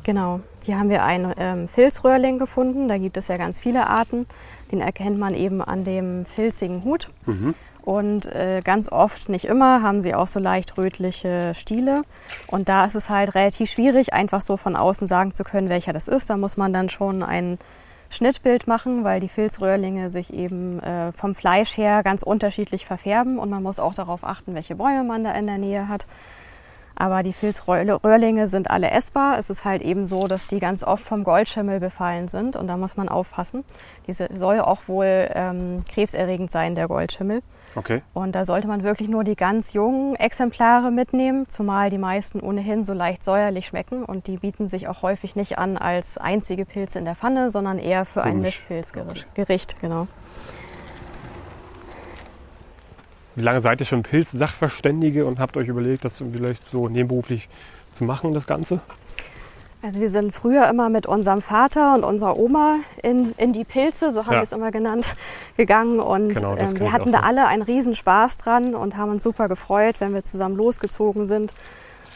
[0.03, 0.41] Genau.
[0.65, 2.89] Hier haben wir einen ähm, Filzröhrling gefunden.
[2.89, 4.27] Da gibt es ja ganz viele Arten.
[4.73, 7.13] Den erkennt man eben an dem filzigen Hut.
[7.83, 12.03] Und äh, ganz oft, nicht immer, haben sie auch so leicht rötliche Stiele.
[12.49, 15.93] Und da ist es halt relativ schwierig, einfach so von außen sagen zu können, welcher
[15.93, 16.31] das ist.
[16.31, 17.59] Da muss man dann schon ein
[18.15, 23.39] Schnittbild machen, weil die Filzröhrlinge sich eben äh, vom Fleisch her ganz unterschiedlich verfärben.
[23.39, 26.07] Und man muss auch darauf achten, welche Bäume man da in der Nähe hat.
[26.97, 29.39] Aber die Pilzröhrlinge sind alle essbar.
[29.39, 32.77] Es ist halt eben so, dass die ganz oft vom Goldschimmel befallen sind und da
[32.77, 33.65] muss man aufpassen.
[34.07, 37.43] Diese soll auch wohl ähm, krebserregend sein, der Goldschimmel.
[37.77, 38.03] Okay.
[38.13, 42.85] Und da sollte man wirklich nur die ganz jungen Exemplare mitnehmen, zumal die meisten ohnehin
[42.85, 47.01] so leicht säuerlich schmecken und die bieten sich auch häufig nicht an als einzige Pilze
[47.01, 48.61] in der Pfanne, sondern eher für ein Komisch.
[48.61, 49.35] Mischpilzgericht.
[49.35, 50.07] Gericht, genau.
[53.37, 57.49] Wie lange seid ihr schon Pilz-Sachverständige und habt euch überlegt, das vielleicht so nebenberuflich
[57.93, 58.81] zu machen, das Ganze?
[59.83, 64.13] Also wir sind früher immer mit unserem Vater und unserer Oma in, in die Pilze,
[64.13, 64.39] so haben Ja.
[64.39, 65.15] wir es immer genannt,
[65.59, 66.01] gegangen.
[66.01, 67.25] Und Genau, ähm, wir hatten da so.
[67.25, 71.53] alle einen riesen Spaß dran und haben uns super gefreut, wenn wir zusammen losgezogen sind.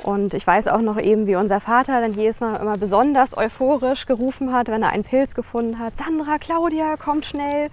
[0.05, 4.07] Und ich weiß auch noch eben, wie unser Vater dann jedes Mal immer besonders euphorisch
[4.07, 5.97] gerufen hat, wenn er einen Pilz gefunden hat.
[5.97, 7.69] Sandra, Claudia, kommt schnell.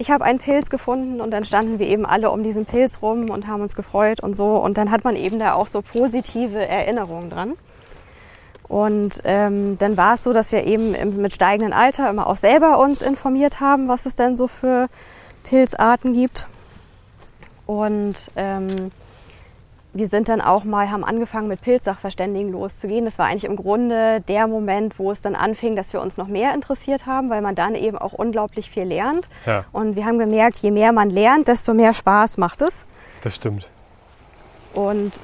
[0.00, 3.30] Ich habe einen Pilz gefunden und dann standen wir eben alle um diesen Pilz rum
[3.30, 4.56] und haben uns gefreut und so.
[4.56, 7.54] Und dann hat man eben da auch so positive Erinnerungen dran.
[8.68, 12.36] Und ähm, dann war es so, dass wir eben im, mit steigendem Alter immer auch
[12.36, 14.88] selber uns informiert haben, was es denn so für
[15.42, 16.46] Pilzarten gibt.
[17.66, 18.92] Und ähm,
[19.98, 23.04] wir sind dann auch mal, haben angefangen mit Pilzsachverständigen loszugehen.
[23.04, 26.28] Das war eigentlich im Grunde der Moment, wo es dann anfing, dass wir uns noch
[26.28, 29.28] mehr interessiert haben, weil man dann eben auch unglaublich viel lernt.
[29.44, 29.64] Ja.
[29.72, 32.86] Und wir haben gemerkt, je mehr man lernt, desto mehr Spaß macht es.
[33.24, 33.68] Das stimmt.
[34.72, 35.20] Und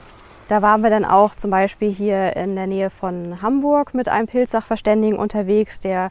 [0.48, 4.26] da waren wir dann auch zum Beispiel hier in der Nähe von Hamburg mit einem
[4.26, 6.10] Pilzsachverständigen unterwegs, der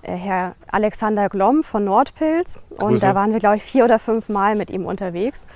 [0.00, 2.58] äh, Herr Alexander Glomm von Nordpilz.
[2.70, 3.06] Und Grüße.
[3.06, 5.46] da waren wir, glaube ich, vier oder fünf Mal mit ihm unterwegs.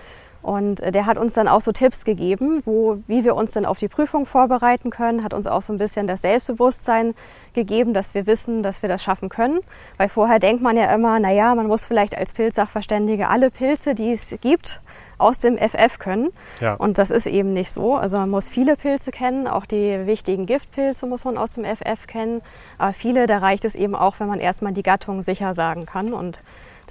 [0.42, 3.64] Und äh, der hat uns dann auch so Tipps gegeben, wo, wie wir uns dann
[3.64, 7.14] auf die Prüfung vorbereiten können, hat uns auch so ein bisschen das Selbstbewusstsein
[7.54, 9.60] gegeben, dass wir wissen, dass wir das schaffen können.
[9.96, 13.94] Weil vorher denkt man ja immer, na ja, man muss vielleicht als Pilzsachverständige alle Pilze,
[13.94, 14.82] die es gibt,
[15.18, 16.30] aus dem FF können.
[16.60, 16.74] Ja.
[16.74, 17.94] Und das ist eben nicht so.
[17.94, 22.06] Also man muss viele Pilze kennen, auch die wichtigen Giftpilze muss man aus dem FF
[22.08, 22.42] kennen.
[22.78, 26.12] Aber viele, da reicht es eben auch, wenn man erstmal die Gattung sicher sagen kann.
[26.12, 26.40] Und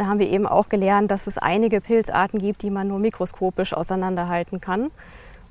[0.02, 3.74] da haben wir eben auch gelernt, dass es einige Pilzarten gibt, die man nur mikroskopisch
[3.74, 4.90] auseinanderhalten kann.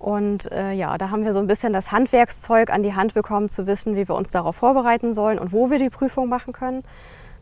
[0.00, 3.48] Und äh, ja, da haben wir so ein bisschen das Handwerkszeug an die Hand bekommen,
[3.48, 6.82] zu wissen, wie wir uns darauf vorbereiten sollen und wo wir die Prüfung machen können.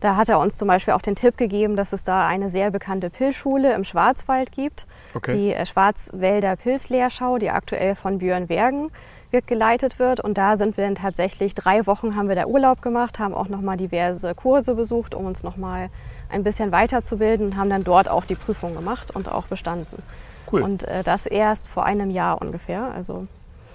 [0.00, 2.70] Da hat er uns zum Beispiel auch den Tipp gegeben, dass es da eine sehr
[2.70, 4.86] bekannte Pilzschule im Schwarzwald gibt.
[5.14, 5.32] Okay.
[5.36, 8.90] Die äh, Schwarzwälder Pilzlehrschau, die aktuell von Björn Wergen
[9.32, 10.20] ge- geleitet wird.
[10.20, 13.48] Und da sind wir dann tatsächlich drei Wochen haben wir da Urlaub gemacht, haben auch
[13.48, 15.88] nochmal diverse Kurse besucht, um uns nochmal
[16.30, 20.02] ein bisschen weiterzubilden und haben dann dort auch die Prüfung gemacht und auch bestanden.
[20.52, 20.62] Cool.
[20.62, 22.92] Und äh, das erst vor einem Jahr ungefähr.
[22.94, 23.26] Also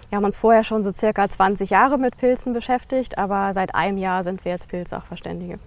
[0.09, 3.97] wir haben uns vorher schon so circa 20 Jahre mit Pilzen beschäftigt, aber seit einem
[3.97, 5.57] Jahr sind wir jetzt Pilzsachverständige.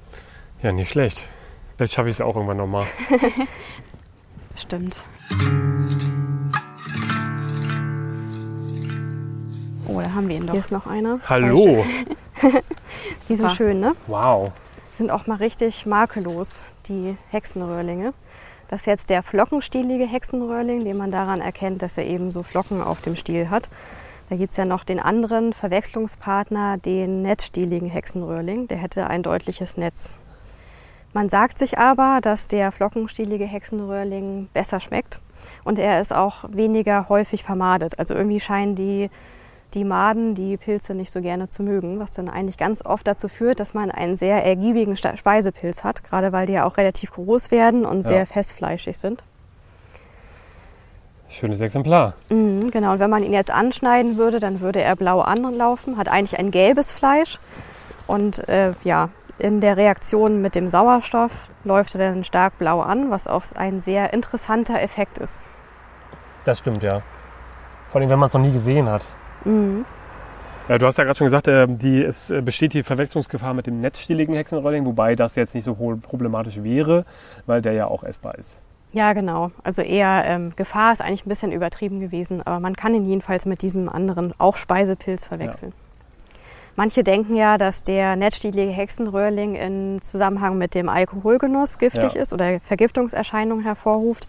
[0.62, 1.27] Ja, nicht schlecht.
[1.77, 2.85] Vielleicht schaffe ich es auch irgendwann nochmal.
[4.57, 4.97] Stimmt.
[9.87, 10.59] Oh, da haben wir ihn Hier doch.
[10.59, 11.21] ist noch einer.
[11.29, 11.85] Hallo.
[13.29, 13.95] Die sind schön, ne?
[14.07, 14.53] Wow.
[14.92, 18.12] Die sind auch mal richtig makellos, die Hexenröhrlinge.
[18.69, 22.81] Das ist jetzt der flockenstielige Hexenröhrling, den man daran erkennt, dass er eben so Flocken
[22.81, 23.69] auf dem Stiel hat.
[24.31, 28.69] Da gibt's ja noch den anderen Verwechslungspartner, den netzstieligen Hexenröhrling.
[28.69, 30.11] Der hätte ein deutliches Netz.
[31.16, 35.18] Man sagt sich aber, dass der flockenstielige Hexenröhrling besser schmeckt
[35.64, 37.98] und er ist auch weniger häufig vermadet.
[37.98, 39.09] Also irgendwie scheinen die,
[39.72, 43.29] die Maden die Pilze nicht so gerne zu mögen, was dann eigentlich ganz oft dazu
[43.29, 47.50] führt, dass man einen sehr ergiebigen Speisepilz hat, gerade weil die ja auch relativ groß
[47.50, 49.22] werden und sehr festfleischig sind.
[51.31, 52.12] Schönes Exemplar.
[52.29, 56.09] Mhm, genau, und wenn man ihn jetzt anschneiden würde, dann würde er blau anlaufen, hat
[56.09, 57.38] eigentlich ein gelbes Fleisch
[58.07, 63.11] und äh, ja, in der Reaktion mit dem Sauerstoff läuft er dann stark blau an,
[63.11, 65.42] was auch ein sehr interessanter Effekt ist.
[66.44, 67.03] Das stimmt, ja.
[67.90, 69.05] Vor allem, wenn man es noch nie gesehen hat.
[69.44, 69.85] Mhm.
[70.68, 73.68] Ja, du hast ja gerade schon gesagt, äh, die, es äh, besteht die Verwechslungsgefahr mit
[73.68, 77.05] dem netzstieligen Hexenrolling, wobei das jetzt nicht so pro- problematisch wäre,
[77.46, 78.59] weil der ja auch essbar ist.
[78.92, 79.51] Ja, genau.
[79.62, 83.46] Also eher ähm, Gefahr ist eigentlich ein bisschen übertrieben gewesen, aber man kann ihn jedenfalls
[83.46, 85.72] mit diesem anderen auch Speisepilz verwechseln.
[86.77, 92.21] Manche denken ja, dass der netzstielige Hexenröhrling in Zusammenhang mit dem Alkoholgenuss giftig Ja.
[92.21, 94.27] ist oder Vergiftungserscheinungen hervorruft.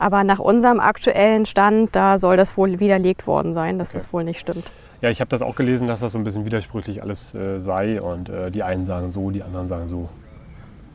[0.00, 3.98] Aber nach unserem aktuellen Stand, da soll das wohl widerlegt worden sein, dass Okay.
[3.98, 4.72] das wohl nicht stimmt.
[5.02, 8.02] Ja, ich habe das auch gelesen, dass das so ein bisschen widersprüchlich alles äh, sei
[8.02, 10.08] und äh, die einen sagen so, die anderen sagen so.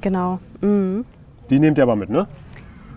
[0.01, 0.39] Genau.
[0.59, 1.05] Mhm.
[1.49, 2.27] Die nehmt ihr aber mit, ne?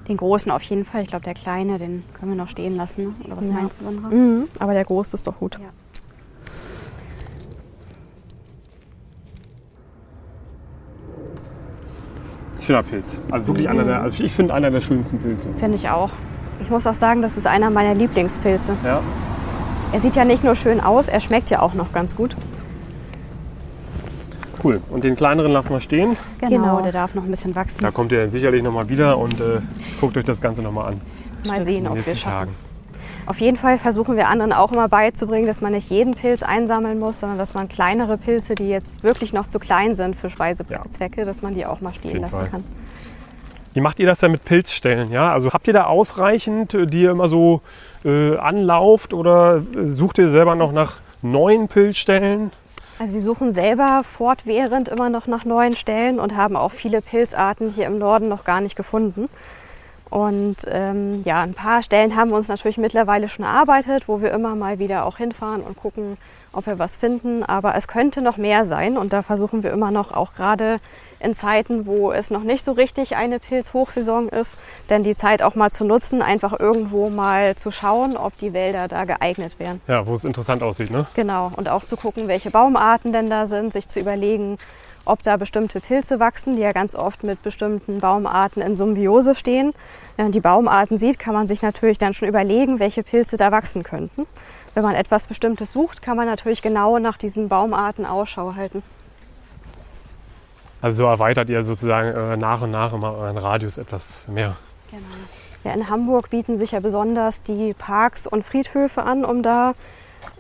[0.09, 1.03] Den großen auf jeden Fall.
[1.03, 3.05] Ich glaube, der kleine, den können wir noch stehen lassen.
[3.05, 3.15] ne?
[3.27, 3.53] Oder was Ja.
[3.53, 4.09] meinst du, Sandra?
[4.09, 4.49] Mhm.
[4.59, 5.59] Aber der Groß ist doch gut.
[5.61, 5.67] Ja.
[12.63, 13.19] Schöner Pilz.
[13.31, 15.49] Also wirklich einer der, also ich finde einer der schönsten Pilze.
[15.59, 16.11] Finde ich auch.
[16.61, 18.77] Ich muss auch sagen, das ist einer meiner Lieblingspilze.
[18.85, 19.01] Ja.
[19.93, 22.37] Er sieht ja nicht nur schön aus, er schmeckt ja auch noch ganz gut.
[24.63, 24.81] Cool.
[24.91, 26.17] Und den kleineren lassen wir stehen.
[26.39, 26.81] Genau, Genau.
[26.83, 27.83] der darf noch ein bisschen wachsen.
[27.83, 29.59] Da kommt ihr dann sicherlich nochmal wieder und äh,
[30.01, 31.01] guckt euch das Ganze nochmal an.
[31.45, 32.51] Mal sehen, in den ob wir es schaffen.
[32.51, 32.72] Tagen.
[33.27, 36.99] Auf jeden Fall versuchen wir anderen auch immer beizubringen, dass man nicht jeden Pilz einsammeln
[36.99, 41.25] muss, sondern dass man kleinere Pilze, die jetzt wirklich noch zu klein sind für Speisezwecke,
[41.25, 42.49] dass man die auch mal stehen lassen Fall.
[42.49, 42.65] kann.
[43.75, 45.11] Wie macht ihr das denn mit Pilzstellen?
[45.13, 47.63] Ja, also habt ihr da ausreichend, äh, die ihr immer so
[48.05, 52.51] äh, anlauft oder äh, sucht ihr selber noch nach neuen Pilzstellen?
[52.99, 57.71] Also wir suchen selber fortwährend immer noch nach neuen Stellen und haben auch viele Pilzarten
[57.71, 59.29] hier im Norden noch gar nicht gefunden.
[60.13, 64.31] Und ähm, ja, ein paar Stellen haben wir uns natürlich mittlerweile schon erarbeitet, wo wir
[64.33, 66.19] immer mal wieder auch hinfahren und gucken,
[66.53, 67.43] ob wir was finden.
[67.45, 70.81] Aber es könnte noch mehr sein und da versuchen wir immer noch, auch gerade
[71.19, 74.59] in Zeiten, wo es noch nicht so richtig eine Pilzhochsaison ist,
[74.91, 78.89] denn die Zeit auch mal zu nutzen, einfach irgendwo mal zu schauen, ob die Wälder
[78.89, 79.81] da geeignet wären.
[79.89, 81.07] Ja, wo es interessant aussieht, ne?
[81.15, 84.59] Genau, und auch zu gucken, welche Baumarten denn da sind, sich zu überlegen,
[85.05, 89.73] ob da bestimmte Pilze wachsen, die ja ganz oft mit bestimmten Baumarten in Symbiose stehen.
[90.17, 93.51] Wenn man die Baumarten sieht, kann man sich natürlich dann schon überlegen, welche Pilze da
[93.53, 94.27] wachsen könnten.
[94.75, 98.83] Wenn man etwas Bestimmtes sucht, kann man natürlich genau nach diesen Baumarten Ausschau halten.
[100.81, 104.57] Also so erweitert ihr sozusagen äh, nach und nach immer euren Radius etwas mehr.
[105.65, 109.75] Ja, in Hamburg bieten sich ja besonders die Parks und Friedhöfe an, um da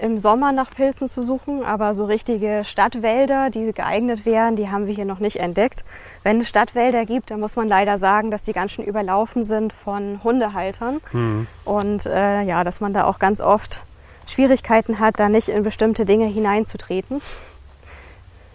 [0.03, 1.65] im Sommer nach Pilzen zu suchen.
[1.65, 5.85] Aber so richtige Stadtwälder, die geeignet wären, die haben wir hier noch nicht entdeckt.
[6.25, 9.73] Wenn es Stadtwälder gibt, dann muss man leider sagen, dass die ganz schön überlaufen sind
[9.73, 11.01] von Hundehaltern.
[11.65, 13.85] Und äh, ja, dass man da auch ganz oft
[14.27, 17.23] Schwierigkeiten hat, da nicht in bestimmte Dinge hineinzutreten.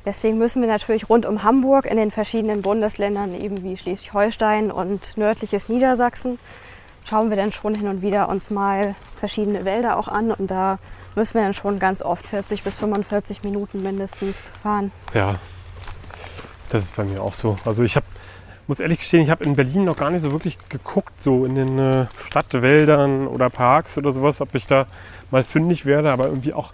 [0.06, 5.18] Deswegen müssen wir natürlich rund um Hamburg in den verschiedenen Bundesländern, eben wie Schleswig-Holstein und
[5.18, 6.40] nördliches Niedersachsen,
[7.04, 10.32] schauen wir dann schon hin und wieder uns mal verschiedene Wälder auch an.
[10.32, 10.78] Und da
[11.18, 14.92] müssen wir dann schon ganz oft 40 bis 45 Minuten mindestens fahren.
[15.14, 15.36] Ja,
[16.70, 17.58] das ist bei mir auch so.
[17.66, 18.06] Also ich habe,
[18.68, 21.56] muss ehrlich gestehen, ich habe in Berlin noch gar nicht so wirklich geguckt, so in
[21.56, 24.86] den äh, Stadtwäldern oder Parks oder sowas, ob ich da
[25.32, 26.72] mal fündig werde, aber irgendwie auch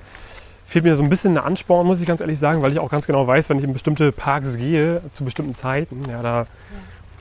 [0.66, 2.90] fehlt mir so ein bisschen der Ansporn, muss ich ganz ehrlich sagen, weil ich auch
[2.90, 6.48] ganz genau weiß, wenn ich in bestimmte Parks gehe, zu bestimmten Zeiten, ja, da,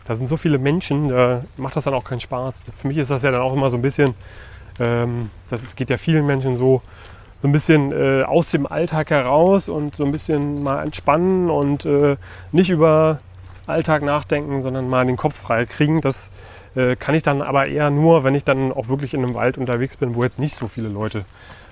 [0.06, 2.64] da sind so viele Menschen, da macht das dann auch keinen Spaß.
[2.80, 4.14] Für mich ist das ja dann auch immer so ein bisschen,
[4.80, 6.82] ähm, das geht ja vielen Menschen so,
[7.42, 11.85] so ein bisschen äh, aus dem Alltag heraus und so ein bisschen mal entspannen und
[11.85, 12.16] äh,
[12.52, 13.18] nicht über
[13.66, 16.00] Alltag nachdenken, sondern mal den Kopf frei kriegen.
[16.00, 16.31] Das
[16.76, 19.59] äh, kann ich dann aber eher nur, wenn ich dann auch wirklich in einem Wald
[19.59, 21.24] unterwegs bin, wo jetzt nicht so viele Leute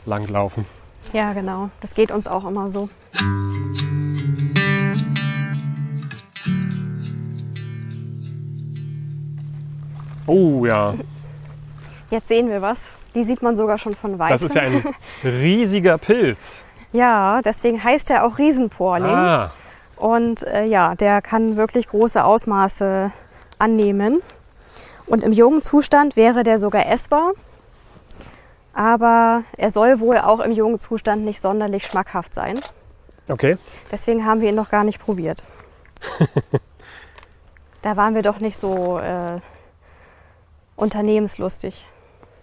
[0.06, 0.66] langlaufen.
[1.12, 1.70] Ja, genau.
[1.80, 2.88] Das geht uns auch immer so.
[10.26, 10.94] Oh ja,
[12.10, 12.92] Jetzt sehen wir was.
[13.14, 14.36] Die sieht man sogar schon von weitem.
[14.38, 14.84] das ist ja ein
[15.24, 16.56] riesiger Pilz.
[16.92, 19.14] ja, deswegen heißt er auch Riesenporling.
[19.14, 19.50] Ah,
[19.96, 23.10] Und äh, ja, der kann wirklich große Ausmaße
[23.58, 24.20] annehmen.
[25.06, 27.32] Und im jungen Zustand wäre der sogar essbar.
[28.72, 32.60] Aber er soll wohl auch im jungen Zustand nicht sonderlich schmackhaft sein.
[33.28, 33.56] okay.
[33.90, 35.42] Deswegen haben wir ihn noch gar nicht probiert.
[37.82, 39.40] da waren wir doch nicht so äh,
[40.76, 41.88] unternehmenslustig.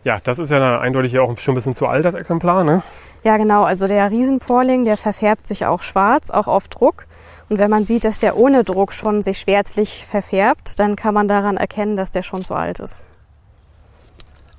[0.08, 2.63] Ja, das ist ja dann eindeutig ja auch schon ein bisschen zu alt, das Exemplar,
[2.63, 2.82] ne?
[3.26, 3.63] Ja, genau.
[3.65, 7.08] Also der Riesenporling, der verfärbt sich auch schwarz, auch auf Druck.
[7.50, 11.28] Und wenn man sieht, dass der ohne Druck schon sich schwärzlich verfärbt, dann kann man
[11.28, 13.02] daran erkennen, dass der schon zu alt ist.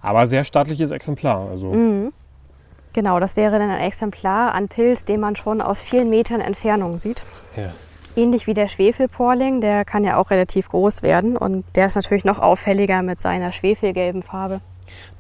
[0.02, 1.48] Aber sehr stattliches Exemplar.
[1.50, 2.12] Also Mhm.
[2.92, 6.98] Genau, das wäre dann ein Exemplar an Pilz, den man schon aus vielen Metern Entfernung
[6.98, 7.24] sieht.
[7.56, 7.72] ja.
[8.16, 12.24] Ähnlich wie der Schwefelporling, der kann ja auch relativ groß werden und der ist natürlich
[12.26, 14.61] noch auffälliger mit seiner schwefelgelben Farbe.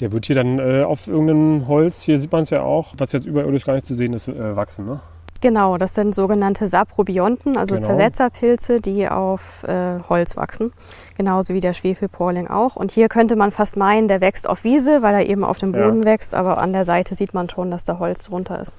[0.00, 3.12] Der wird hier dann äh, auf irgendeinem Holz, hier sieht man es ja auch, was
[3.12, 5.00] jetzt überirdisch gar nicht zu sehen ist, äh, wachsen, ne?
[5.40, 7.86] Genau, das sind sogenannte Saprobionten, also Genau.
[7.86, 10.72] Zersetzerpilze, die auf äh, Holz wachsen.
[11.16, 12.74] Genauso wie der Schwefelporling auch.
[12.74, 15.72] Und hier könnte man fast meinen, der wächst auf Wiese, weil er eben auf dem
[15.74, 15.84] Ja.
[15.84, 18.78] Boden wächst, aber an der Seite sieht man schon, dass da Holz drunter ist.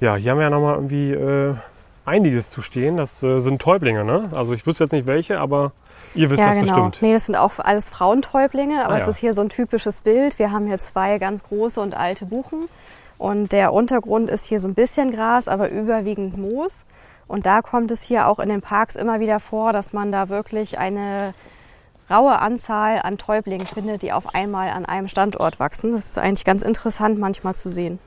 [0.00, 1.54] Ja, hier haben wir ja nochmal irgendwie äh,
[2.06, 2.96] einiges zu stehen.
[2.96, 4.30] Das äh, sind Täublinge, ne?
[4.32, 5.72] Also ich wüsste jetzt nicht welche, aber
[6.14, 6.84] ihr wisst ja, das genau.
[6.84, 7.02] bestimmt.
[7.02, 9.10] Nee, das sind auch alles Frauentäublinge, aber Ah, es ja.
[9.10, 10.38] ist hier so ein typisches Bild.
[10.38, 12.68] Wir haben hier zwei ganz große und alte Buchen.
[13.18, 16.84] Und der Untergrund ist hier so ein bisschen Gras, aber überwiegend Moos.
[17.28, 20.28] Und da kommt es hier auch in den Parks immer wieder vor, dass man da
[20.28, 21.34] wirklich eine
[22.08, 25.92] raue Anzahl an Täublingen findet, die auf einmal an einem Standort wachsen.
[25.92, 27.98] Das ist eigentlich ganz interessant manchmal zu sehen.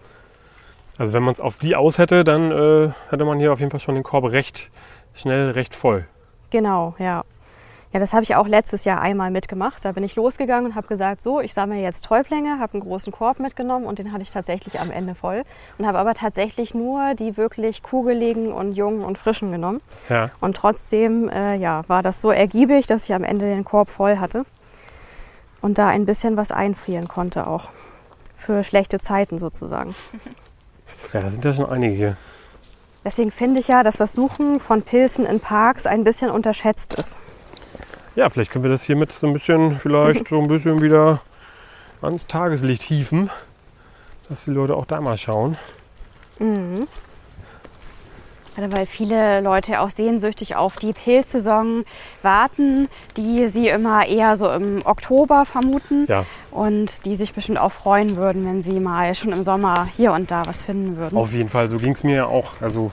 [1.00, 3.72] Also wenn man es auf die aus hätte, dann äh, hätte man hier auf jeden
[3.72, 4.70] Fall schon den Korb recht
[5.14, 6.06] schnell, recht voll.
[6.52, 7.24] Genau, ja.
[7.92, 9.84] Ja, das habe ich auch letztes Jahr einmal mitgemacht.
[9.84, 13.12] Da bin ich losgegangen und habe gesagt, so, ich sammle jetzt Täublinge, habe einen großen
[13.12, 15.44] Korb mitgenommen und den hatte ich tatsächlich am Ende voll.
[15.78, 19.82] Und habe aber tatsächlich nur die wirklich kugeligen und jungen und frischen genommen.
[20.10, 20.30] Ja.
[20.42, 24.18] Und trotzdem äh, ja, war das so ergiebig, dass ich am Ende den Korb voll
[24.18, 24.44] hatte
[25.62, 27.70] und da ein bisschen was einfrieren konnte auch.
[28.36, 29.96] Für schlechte Zeiten sozusagen.
[31.14, 32.18] Ja, da sind ja schon einige hier.
[33.06, 37.20] Deswegen finde ich ja, dass das Suchen von Pilzen in Parks ein bisschen unterschätzt ist.
[38.16, 41.22] Ja, vielleicht können wir das hiermit so ein bisschen, vielleicht so ein bisschen wieder
[42.02, 43.30] ans Tageslicht hieven,
[44.28, 45.58] dass die Leute auch da mal schauen.
[46.40, 46.88] Gerade
[48.72, 51.84] weil viele Leute auch sehnsüchtig auf die Pilzsaison
[52.22, 56.06] warten, die sie immer eher so im Oktober vermuten.
[56.08, 56.26] Ja.
[56.52, 60.32] Und die sich bestimmt auch freuen würden, wenn sie mal schon im Sommer hier und
[60.32, 61.18] da was finden würden.
[61.18, 62.54] Auf jeden Fall, so ging es mir ja auch.
[62.62, 62.92] Also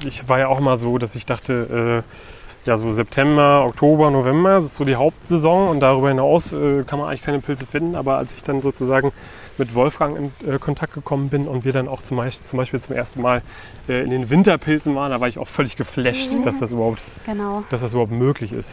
[0.00, 4.10] ich, ich war ja auch mal so, dass ich dachte, äh, ja so September, Oktober,
[4.10, 7.66] November, das ist so die Hauptsaison und darüber hinaus äh, kann man eigentlich keine Pilze
[7.66, 7.96] finden.
[7.96, 9.12] Aber als ich dann sozusagen
[9.58, 12.80] mit Wolfgang in äh, Kontakt gekommen bin und wir dann auch zum Beispiel, zum, Beispiel
[12.80, 13.42] zum ersten Mal
[13.88, 17.64] äh, in den Winterpilzen waren, da war ich auch völlig geflasht, dass, das überhaupt, Genau.
[17.70, 18.70] dass das überhaupt möglich ist.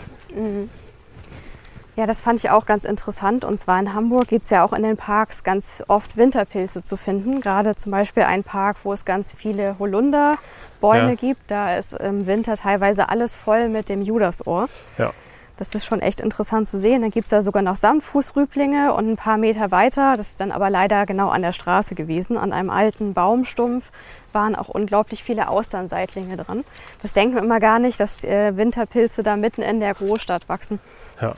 [1.98, 3.46] Ja, das fand ich auch ganz interessant.
[3.46, 6.98] Und zwar in Hamburg gibt es ja auch in den Parks ganz oft Winterpilze zu
[6.98, 7.40] finden.
[7.40, 11.16] Gerade zum Beispiel ein Park, wo es ganz viele Holunderbäume Ja.
[11.16, 11.50] gibt.
[11.50, 14.68] Da ist im Winter teilweise alles voll mit dem Judasohr.
[14.98, 15.12] Ja.
[15.58, 17.02] Das ist schon echt interessant zu sehen.
[17.02, 20.52] Dann gibt es da sogar noch Samtfußrüblinge und ein paar Meter weiter, das ist dann
[20.52, 23.92] aber leider genau an der Straße gewesen, an einem alten Baumstumpf
[24.34, 26.66] waren auch unglaublich viele Austernseitlinge dran.
[27.02, 30.80] Das denken wir immer gar nicht, dass äh, Winterpilze da mitten in der Großstadt wachsen.
[31.22, 31.34] Ja,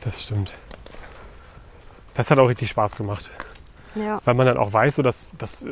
[0.00, 0.52] das stimmt.
[2.14, 3.30] Das hat auch richtig Spaß gemacht.
[3.94, 4.22] Ja.
[4.24, 5.68] weil man dann auch weiß, so dass, dass äh,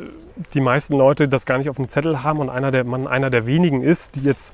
[0.53, 3.31] die meisten Leute das gar nicht auf dem Zettel haben und einer der, man einer
[3.31, 4.53] der wenigen ist, die jetzt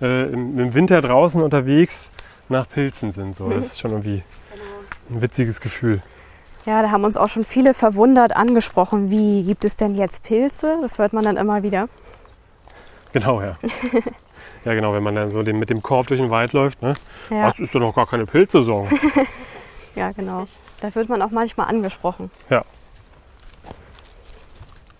[0.00, 2.10] äh, im, im Winter draußen unterwegs
[2.52, 3.36] nach Pilzen sind.
[3.36, 3.50] So.
[3.50, 4.22] Das ist schon irgendwie
[5.10, 6.00] ein witziges Gefühl.
[6.64, 10.78] Ja, da haben uns auch schon viele verwundert angesprochen, wie gibt es denn jetzt Pilze?
[10.80, 11.88] Das hört man dann immer wieder.
[13.12, 13.56] Genau, ja.
[14.64, 16.80] ja, genau, wenn man dann so den, mit dem Korb durch den Wald läuft.
[16.80, 16.94] Ne?
[17.30, 17.50] Ja.
[17.50, 18.88] Das ist doch noch gar keine Pilzsaison.
[19.94, 20.46] Ja, genau.
[20.80, 22.30] Da wird man auch manchmal angesprochen.
[22.48, 22.62] ja.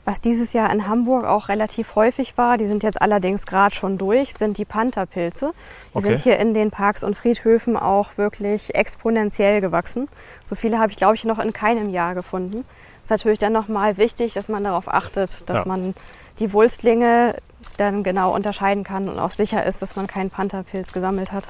[0.05, 3.99] Was dieses Jahr in Hamburg auch relativ häufig war, die sind jetzt allerdings gerade schon
[3.99, 5.53] durch, sind die Pantherpilze.
[5.93, 6.03] Die Okay.
[6.09, 10.09] sind hier in den Parks und Friedhöfen auch wirklich exponentiell gewachsen.
[10.45, 12.65] So viele habe ich, glaube ich, noch in keinem Jahr gefunden.
[13.03, 15.65] ist natürlich dann nochmal wichtig, dass man darauf achtet, dass Ja.
[15.67, 15.95] man
[16.38, 17.37] die Wulstlinge
[17.77, 21.47] dann genau unterscheiden kann und auch sicher ist, dass man keinen Pantherpilz gesammelt hat.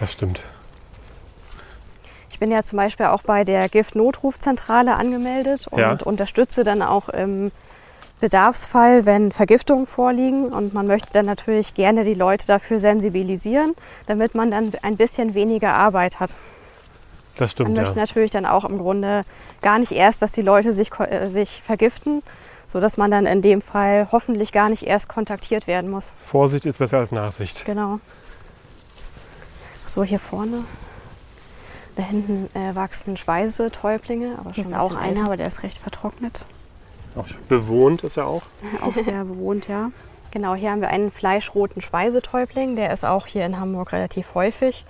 [0.00, 0.42] Das stimmt.
[2.42, 5.96] Ich bin ja zum Beispiel auch bei der Giftnotrufzentrale angemeldet und Ja.
[6.02, 7.52] unterstütze dann auch im
[8.18, 10.52] Bedarfsfall, wenn Vergiftungen vorliegen.
[10.52, 13.76] Und man möchte dann natürlich gerne die Leute dafür sensibilisieren,
[14.08, 16.30] damit man dann ein bisschen weniger Arbeit hat.
[17.36, 18.00] Das Man stimmt, möchte ja.
[18.00, 19.22] natürlich dann auch im Grunde
[19.60, 22.24] gar nicht erst, dass die Leute sich, äh, sich vergiften,
[22.66, 26.12] sodass man dann in dem Fall hoffentlich gar nicht erst kontaktiert werden muss.
[26.26, 27.64] Vorsicht ist besser als Nachsicht.
[27.64, 28.00] Genau.
[29.86, 30.64] So, hier vorne.
[31.96, 35.24] Da hinten äh, wachsen Speisetäublinge, aber Hier schon ist ein auch einer, älter.
[35.24, 36.46] aber der ist recht vertrocknet.
[37.14, 38.42] Auch bewohnt ist er auch.
[38.82, 39.90] Auch sehr bewohnt, ja.
[40.30, 42.74] Genau, hier haben wir einen fleischroten Speisetäubling.
[42.74, 44.86] Der ist auch hier in Hamburg relativ häufig.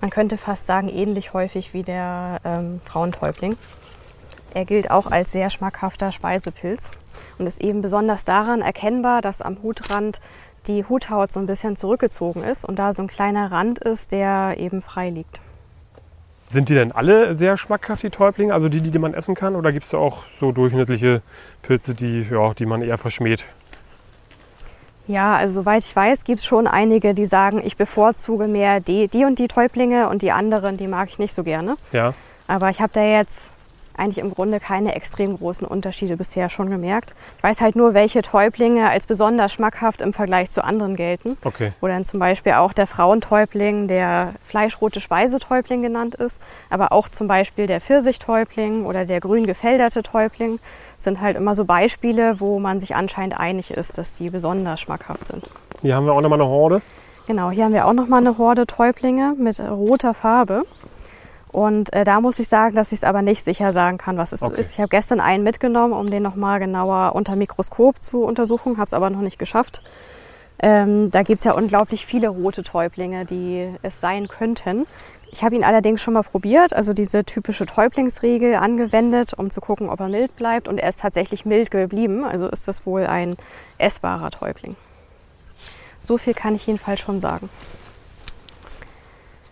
[0.00, 3.56] Man könnte fast sagen, ähnlich häufig wie der ähm, Frauentäubling.
[4.54, 6.92] Er gilt auch als sehr schmackhafter Speisepilz
[7.38, 10.20] und ist eben besonders daran erkennbar, dass am Hutrand
[10.66, 14.54] die Huthaut so ein bisschen zurückgezogen ist und da so ein kleiner Rand ist, der
[14.56, 15.40] eben frei liegt.
[16.50, 18.54] Sind die denn alle sehr schmackhaft, die Täublinge?
[18.54, 19.54] Also die, die man essen kann?
[19.54, 21.20] Oder gibt es da auch so durchschnittliche
[21.62, 23.44] Pilze, die, ja, die man eher verschmäht?
[25.06, 29.08] Ja, also soweit ich weiß, gibt es schon einige, die sagen, ich bevorzuge mehr die,
[29.08, 31.76] die und die Täublinge und die anderen, die mag ich nicht so gerne.
[31.92, 32.12] Ja,
[32.46, 33.54] Aber ich habe da jetzt
[33.98, 37.14] eigentlich im Grunde keine extrem großen Unterschiede bisher schon gemerkt.
[37.36, 41.36] Ich weiß halt nur, welche Täublinge als besonders schmackhaft im Vergleich zu anderen gelten.
[41.44, 41.72] okay.
[41.80, 47.28] Wo dann zum Beispiel auch der Frauentäubling, der fleischrote Speisetäubling genannt ist, aber auch zum
[47.28, 50.58] Beispiel der Pfirsichtäubling oder der grün gefälderte Täubling
[50.96, 55.26] sind halt immer so Beispiele, wo man sich anscheinend einig ist, dass die besonders schmackhaft
[55.26, 55.48] sind.
[55.82, 56.82] Hier haben wir auch nochmal eine Horde.
[57.26, 60.62] Genau, hier haben wir auch nochmal eine Horde Täublinge mit roter Farbe.
[61.52, 64.32] Und äh, da muss ich sagen, dass ich es aber nicht sicher sagen kann, was
[64.32, 64.60] es Okay.
[64.60, 64.72] ist.
[64.74, 68.94] Ich habe gestern einen mitgenommen, um den nochmal genauer unter Mikroskop zu untersuchen, habe es
[68.94, 69.82] aber noch nicht geschafft.
[70.60, 74.86] Ähm, da gibt's ja unglaublich viele rote Täublinge, die es sein könnten.
[75.30, 79.88] Ich habe ihn allerdings schon mal probiert, also diese typische Täublingsregel angewendet, um zu gucken,
[79.88, 80.66] ob er mild bleibt.
[80.66, 83.36] Und er ist tatsächlich mild geblieben, also ist das wohl ein
[83.78, 84.74] essbarer Täubling.
[86.02, 87.48] So viel kann ich jedenfalls schon sagen.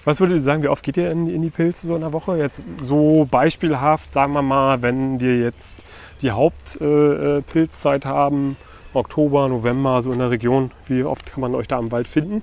[0.06, 2.12] Was würdet ihr sagen, wie oft geht ihr in, in die Pilze so in der
[2.12, 2.38] Woche?
[2.38, 5.78] Jetzt so beispielhaft, sagen wir mal, wenn wir jetzt
[6.22, 8.56] die Hauptpilzzeit äh, haben,
[8.94, 12.40] Oktober, November, so in der Region, wie oft kann man euch da im Wald finden?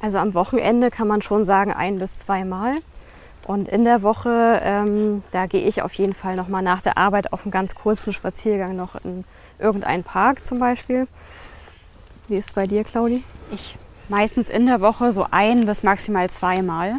[0.00, 2.76] Also am Wochenende kann man schon sagen ein bis zweimal.
[3.48, 6.98] Und in der Woche, ähm, da gehe ich auf jeden Fall noch mal nach der
[6.98, 9.24] Arbeit auf einen ganz kurzen Spaziergang noch in
[9.58, 11.06] irgendeinen Park zum Beispiel.
[12.28, 13.24] Wie ist es bei dir, Claudi?
[13.50, 13.76] Ich
[14.08, 16.94] meistens in der Woche so ein bis maximal zweimal.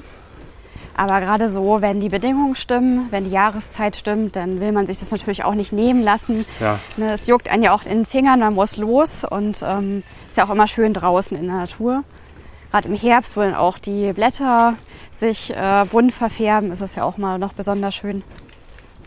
[0.96, 4.98] Aber gerade so, wenn die Bedingungen stimmen, wenn die Jahreszeit stimmt, dann will man sich
[4.98, 6.44] das natürlich auch nicht nehmen lassen.
[6.60, 6.80] Ja.
[6.98, 10.38] Ne, Es juckt einen ja auch in den Fingern, man muss los und ähm, ist
[10.38, 12.04] ja auch immer schön draußen in der Natur.
[12.72, 14.74] Gerade im Herbst, wo dann auch die Blätter
[15.12, 18.24] sich äh, bunt verfärben, ist es ja auch mal noch besonders schön.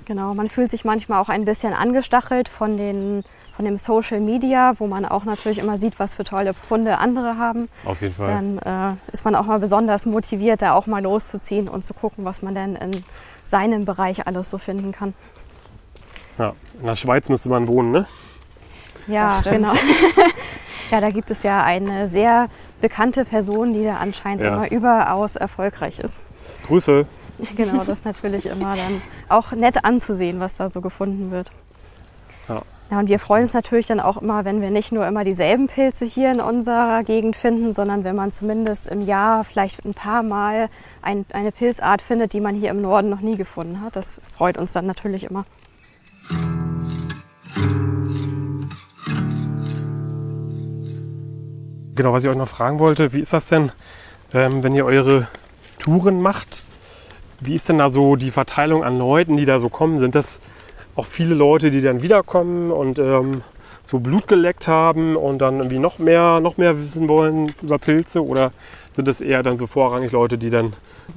[0.07, 3.25] Genau, man fühlt sich manchmal auch ein bisschen angestachelt von, den,
[3.61, 7.37] von dem Social Media, wo man auch natürlich immer sieht, was für tolle Funde andere
[7.37, 7.69] haben.
[7.85, 8.25] Auf jeden Fall.
[8.25, 8.59] Dann
[8.93, 12.41] äh, ist man auch mal besonders motiviert, da auch mal loszuziehen und zu gucken, was
[12.41, 13.05] man denn in
[13.45, 15.13] seinem Bereich alles so finden kann.
[16.39, 16.55] Ja.
[16.81, 18.07] In der Schweiz müsste man wohnen, ne?
[19.07, 19.75] Ja, genau.
[20.91, 22.49] ja, da gibt es ja eine sehr
[22.81, 24.55] bekannte Person, die da anscheinend Ja.
[24.55, 26.23] immer überaus erfolgreich ist.
[26.67, 27.03] Grüße.
[27.57, 29.01] Genau, das ist natürlich immer dann
[29.31, 31.51] auch nett anzusehen, was da so gefunden wird.
[32.51, 32.61] Ja.
[32.91, 35.69] Ja, und wir freuen uns natürlich dann auch immer, wenn wir nicht nur immer dieselben
[35.69, 40.25] Pilze hier in unserer Gegend finden, sondern wenn man zumindest im Jahr vielleicht ein paar
[40.25, 40.69] Mal
[41.01, 43.95] ein, eine Pilzart findet, die man hier im Norden noch nie gefunden hat.
[43.95, 45.45] Das freut uns dann natürlich immer.
[51.95, 53.71] Genau, was ich euch noch fragen wollte, wie ist das denn,
[54.35, 55.29] ähm, wenn ihr eure
[55.79, 56.65] Touren macht?
[57.39, 60.01] Wie ist denn da so die Verteilung an Leuten, die da so kommen?
[60.01, 60.41] Sind das
[60.97, 63.43] auch viele Leute, die dann wiederkommen und ähm,
[63.83, 68.25] so Blut geleckt haben und dann irgendwie noch mehr, noch mehr wissen wollen über Pilze?
[68.25, 68.51] Oder
[68.95, 70.75] sind das eher dann so vorrangig Leute, die dann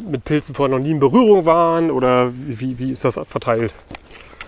[0.09, 1.91] mit Pilzen vorher noch nie in Berührung waren?
[1.91, 3.73] Oder wie, wie ist das verteilt?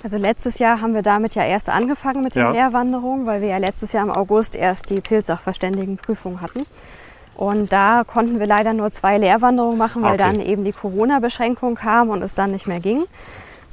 [0.04, 2.52] Also letztes Jahr haben wir damit ja erst angefangen mit den Ja.
[2.52, 6.66] Lehrwanderungen, weil wir ja letztes Jahr im August erst die Pilzsachverständigenprüfung hatten.
[7.36, 10.24] Und da konnten wir leider nur zwei Lehrwanderungen machen, weil Okay.
[10.24, 13.04] dann eben die Corona-Beschränkung kam und es dann nicht mehr ging.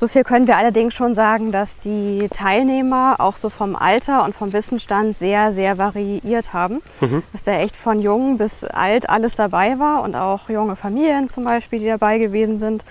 [0.02, 4.34] So viel können wir allerdings schon sagen, dass die Teilnehmer auch so vom Alter und
[4.34, 6.82] vom Wissensstand sehr, sehr variiert haben.
[7.30, 11.44] Dass da echt von jung bis alt alles dabei war und auch junge Familien zum
[11.44, 12.84] Beispiel, die dabei gewesen sind.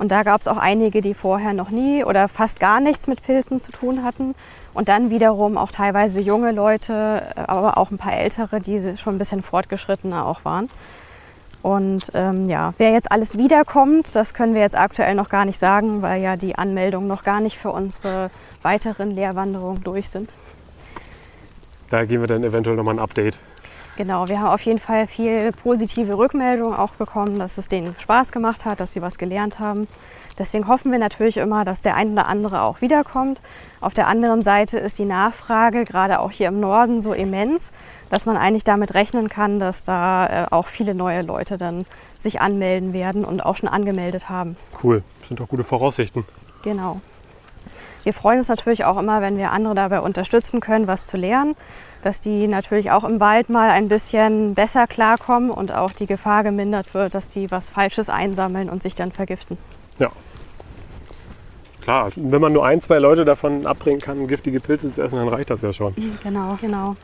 [0.00, 3.22] Und da gab es auch einige, die vorher noch nie oder fast gar nichts mit
[3.22, 4.34] Pilzen zu tun hatten.
[4.74, 9.18] Und dann wiederum auch teilweise junge Leute, aber auch ein paar ältere, die schon ein
[9.18, 10.68] bisschen fortgeschrittener auch waren.
[11.62, 15.58] Und ähm, ja, wer jetzt alles wiederkommt, das können wir jetzt aktuell noch gar nicht
[15.58, 18.30] sagen, weil ja die Anmeldungen noch gar nicht für unsere
[18.62, 20.30] weiteren Lehrwanderungen durch sind.
[21.90, 23.38] Da geben wir dann eventuell nochmal ein Update.
[23.96, 28.30] Genau, wir haben auf jeden Fall viel positive Rückmeldungen auch bekommen, dass es denen Spaß
[28.30, 29.88] gemacht hat, dass sie was gelernt haben.
[30.38, 33.40] Deswegen hoffen wir natürlich immer, dass der ein oder andere auch wiederkommt.
[33.80, 37.72] Auf der anderen Seite ist die Nachfrage gerade auch hier im Norden so immens,
[38.10, 41.86] dass man eigentlich damit rechnen kann, dass da äh, auch viele neue Leute dann
[42.18, 44.56] sich anmelden werden und auch schon angemeldet haben.
[44.82, 46.26] Cool, das sind doch gute Voraussichten.
[46.62, 47.00] Genau.
[48.06, 51.56] Wir freuen uns natürlich auch immer, wenn wir andere dabei unterstützen können, was zu lernen,
[52.02, 56.44] dass die natürlich auch im Wald mal ein bisschen besser klarkommen und auch die Gefahr
[56.44, 59.58] gemindert wird, dass sie was Falsches einsammeln und sich dann vergiften.
[59.98, 60.12] Ja.
[61.80, 65.26] Klar, wenn man nur ein, zwei Leute davon abbringen kann, giftige Pilze zu essen, dann
[65.26, 65.92] reicht das ja schon.
[66.22, 66.56] Genau.
[66.60, 66.94] Genau.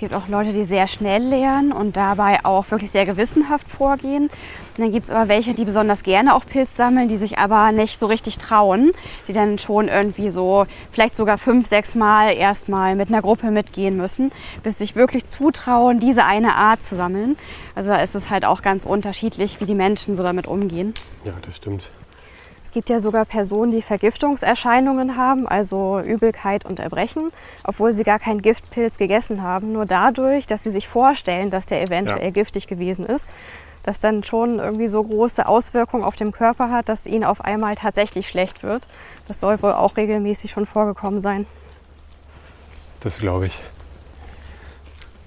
[0.00, 4.28] Es gibt auch Leute, die sehr schnell lernen und dabei auch wirklich sehr gewissenhaft vorgehen.
[4.28, 7.70] Und dann gibt es aber welche, die besonders gerne auch Pilz sammeln, die sich aber
[7.70, 8.92] nicht so richtig trauen,
[9.28, 13.98] die dann schon irgendwie so vielleicht sogar fünf, sechs Mal erstmal mit einer Gruppe mitgehen
[13.98, 14.32] müssen,
[14.62, 17.36] bis sich wirklich zutrauen, diese eine Art zu sammeln.
[17.74, 20.94] Also da ist es halt auch ganz unterschiedlich, wie die Menschen so damit umgehen.
[21.26, 21.90] Ja, das stimmt.
[22.70, 27.32] Es gibt ja sogar Personen, die Vergiftungserscheinungen haben, also Übelkeit und Erbrechen,
[27.64, 29.72] obwohl sie gar keinen Giftpilz gegessen haben.
[29.72, 32.30] Nur dadurch, dass sie sich vorstellen, dass der eventuell Ja.
[32.30, 33.28] giftig gewesen ist,
[33.82, 37.74] das dann schon irgendwie so große Auswirkungen auf den Körper hat, dass ihnen auf einmal
[37.74, 38.86] tatsächlich schlecht wird.
[39.26, 41.46] Das soll wohl auch regelmäßig schon vorgekommen sein.
[43.00, 43.58] Das glaube ich.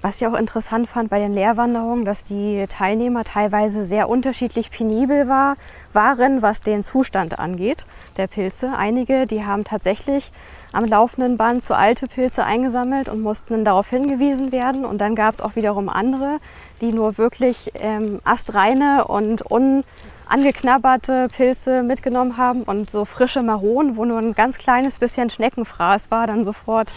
[0.03, 5.29] Was ich auch interessant fand bei den Lehrwanderungen, dass die Teilnehmer teilweise sehr unterschiedlich penibel
[5.29, 5.55] war,
[5.93, 7.85] waren, was den Zustand angeht
[8.17, 8.73] der Pilze.
[8.77, 10.33] Einige, die haben tatsächlich
[10.73, 14.83] am laufenden Band zu alte Pilze eingesammelt und mussten dann darauf hingewiesen werden.
[14.83, 16.39] Und dann gab es auch wiederum andere,
[16.81, 24.03] die nur wirklich ähm, astreine und unangeknabberte Pilze mitgenommen haben und so frische Maronen, wo
[24.03, 26.93] nur ein ganz kleines bisschen Schneckenfraß war, dann sofort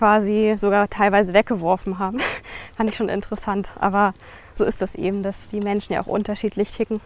[0.00, 2.18] quasi sogar teilweise weggeworfen haben.
[2.76, 3.74] Fand ich schon interessant.
[3.78, 4.14] Aber
[4.54, 7.02] so ist das eben, dass die Menschen ja auch unterschiedlich ticken.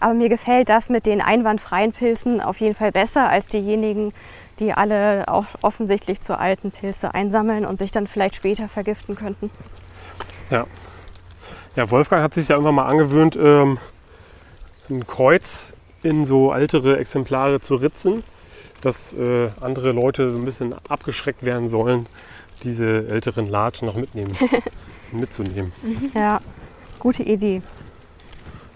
[0.00, 4.12] Aber mir gefällt das mit den einwandfreien Pilzen auf jeden Fall besser als diejenigen,
[4.58, 9.50] die alle auch offensichtlich zu alten Pilze einsammeln und sich dann vielleicht später vergiften könnten.
[10.50, 10.66] Ja.
[11.74, 13.78] Ja, Wolfgang hat sich ja irgendwann mal angewöhnt, ähm,
[14.90, 15.72] ein Kreuz
[16.02, 18.22] in so ältere Exemplare zu ritzen,
[18.86, 22.06] dass äh, andere Leute so ein bisschen abgeschreckt werden sollen,
[22.62, 24.32] diese älteren Latschen noch mitnehmen,
[25.12, 25.72] mitzunehmen.
[26.14, 26.40] Ja,
[27.00, 27.62] gute Idee.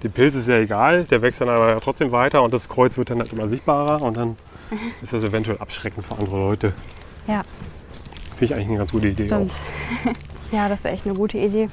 [0.03, 3.11] Die Pilz ist ja egal, der wächst dann aber trotzdem weiter und das Kreuz wird
[3.11, 4.37] dann halt immer sichtbarer und dann
[5.03, 6.73] ist das eventuell abschreckend für andere Leute.
[7.29, 7.43] Ja,
[8.31, 9.27] Finde ich eigentlich eine ganz gute Idee.
[9.27, 9.55] stimmt.
[10.53, 11.69] Ja, das ist echt eine gute Idee.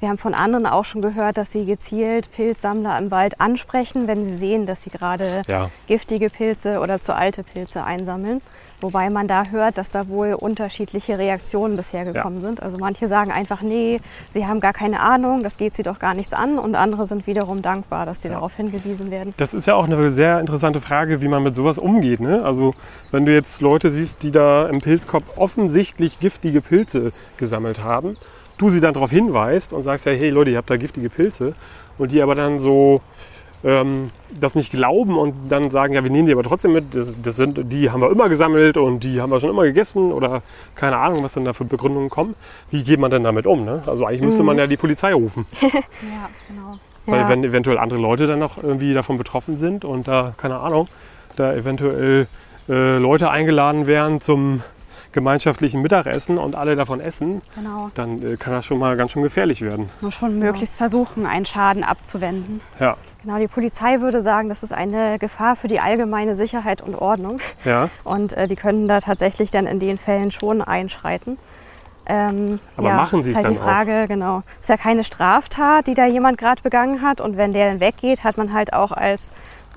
[0.00, 4.22] Wir haben von anderen auch schon gehört, dass sie gezielt Pilzsammler im Wald ansprechen, wenn
[4.22, 5.70] sie sehen, dass sie gerade Ja.
[5.88, 8.40] giftige Pilze oder zu alte Pilze einsammeln.
[8.80, 12.62] Wobei man da hört, dass da wohl unterschiedliche Reaktionen bisher gekommen sind.
[12.62, 16.14] Also manche sagen einfach, nee, sie haben gar keine Ahnung, das geht sie doch gar
[16.14, 16.58] nichts an.
[16.58, 19.34] Und andere sind wiederum dankbar, dass sie darauf hingewiesen werden.
[19.36, 22.20] Das ist ja auch eine sehr interessante Frage, wie man mit sowas umgeht.
[22.20, 22.44] Ne?
[22.44, 22.72] Also
[23.10, 28.16] wenn du jetzt Leute siehst, die da im Pilzkorb offensichtlich giftige Pilze gesammelt haben,
[28.58, 31.54] du sie dann darauf hinweist und sagst ja, hey Leute, ihr habt da giftige Pilze
[31.96, 33.00] und die aber dann so
[33.64, 34.08] ähm,
[34.40, 37.36] das nicht glauben und dann sagen, ja, wir nehmen die aber trotzdem mit, das, das
[37.36, 40.42] sind, die haben wir immer gesammelt und die haben wir schon immer gegessen oder
[40.76, 42.34] keine Ahnung, was dann da für Begründungen kommen.
[42.70, 43.64] Wie geht man denn damit um?
[43.64, 43.82] Ne?
[43.86, 45.46] Also eigentlich müsste man ja die Polizei rufen.
[45.62, 46.78] Ja, genau.
[47.06, 47.28] Weil Ja.
[47.30, 50.86] wenn eventuell andere Leute dann noch irgendwie davon betroffen sind und da, keine Ahnung,
[51.36, 52.26] da eventuell
[52.68, 54.62] äh, Leute eingeladen werden zum
[55.18, 57.90] gemeinschaftlichen Mittagessen und alle davon essen, genau.
[57.94, 59.90] dann äh, kann das schon mal ganz schön gefährlich werden.
[60.00, 62.60] Muss schon möglichst versuchen, einen Schaden abzuwenden.
[62.78, 66.94] Ja, Genau, die Polizei würde sagen, das ist eine Gefahr für die allgemeine Sicherheit und
[66.94, 67.40] Ordnung.
[67.64, 67.88] ja.
[68.04, 71.36] Und äh, die können da tatsächlich dann in den Fällen schon einschreiten.
[72.06, 73.66] Ähm, Aber ja, machen sie ist es halt die dann auch?
[73.66, 74.40] Frage, genau.
[74.60, 77.20] Ist ja keine Straftat, die da jemand gerade begangen hat.
[77.20, 79.32] Und wenn der dann weggeht, hat man halt auch als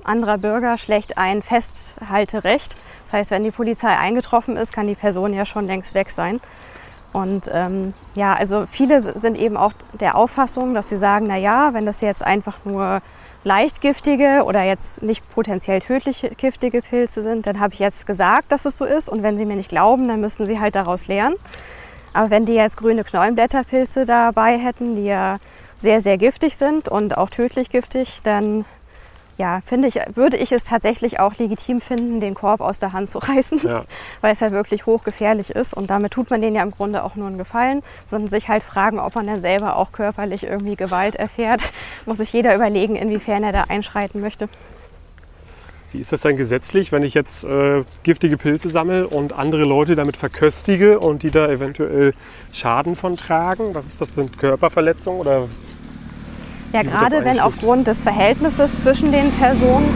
[0.06, 2.76] anderer Bürger schlecht ein Festhalterecht.
[3.04, 6.39] Das heißt, wenn die Polizei eingetroffen ist, kann die Person ja schon längst weg sein.
[7.14, 11.74] Und ähm, ja, also viele sind eben auch der Auffassung, dass sie sagen, na ja,
[11.74, 13.02] wenn das jetzt einfach nur
[13.43, 18.52] leicht giftige oder jetzt nicht potenziell tödlich giftige Pilze sind, dann habe ich jetzt gesagt,
[18.52, 19.10] dass es so ist.
[19.10, 21.36] Und wenn sie mir nicht glauben, dann müssen sie halt daraus lernen.
[22.14, 25.38] Aber wenn die jetzt grüne Knollenblätterpilze dabei hätten, die ja
[25.80, 28.66] sehr, sehr giftig sind und auch tödlich giftig, dann
[29.42, 33.10] ja, finde ich, würde ich es tatsächlich auch legitim finden, den Korb aus der Hand
[33.10, 33.82] zu reißen, Ja.
[34.22, 35.74] weil es ja wirklich hochgefährlich ist.
[35.74, 38.62] Und damit tut man denen ja im Grunde auch nur einen Gefallen, sondern sich halt
[38.62, 41.74] fragen, ob man dann selber auch körperlich irgendwie Gewalt erfährt.
[42.06, 44.48] Muss sich jeder überlegen, inwiefern er da einschreiten möchte.
[45.92, 49.96] Wie ist das denn gesetzlich, wenn ich jetzt äh, giftige Pilze sammle und andere Leute
[49.96, 52.14] damit verköstige und die da eventuell
[52.54, 53.74] Schaden von tragen?
[53.74, 54.32] Was ist das denn?
[54.32, 55.48] Körperverletzung oder
[56.74, 59.90] Ja, das gerade wenn aufgrund des Verhältnisses zwischen den Personen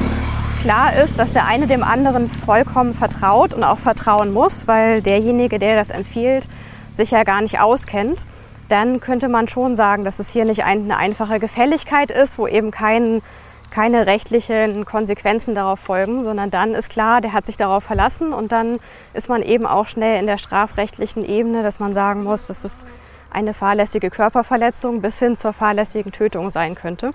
[0.61, 5.59] klar ist, dass der eine dem anderen vollkommen vertraut und auch vertrauen muss, weil derjenige,
[5.59, 6.47] der das empfiehlt,
[6.91, 8.25] sich ja gar nicht auskennt,
[8.67, 12.47] dann könnte man schon sagen, dass es hier nicht ein- eine einfache Gefälligkeit ist, wo
[12.47, 13.21] eben kein,
[13.69, 18.51] keine rechtlichen Konsequenzen darauf folgen, sondern dann ist klar, der hat sich darauf verlassen und
[18.51, 18.79] dann
[19.13, 22.85] ist man eben auch schnell in der strafrechtlichen Ebene, dass man sagen muss, dass es
[23.35, 27.11] eine fahrlässige Körperverletzung bis hin zur fahrlässigen Tötung sein könnte.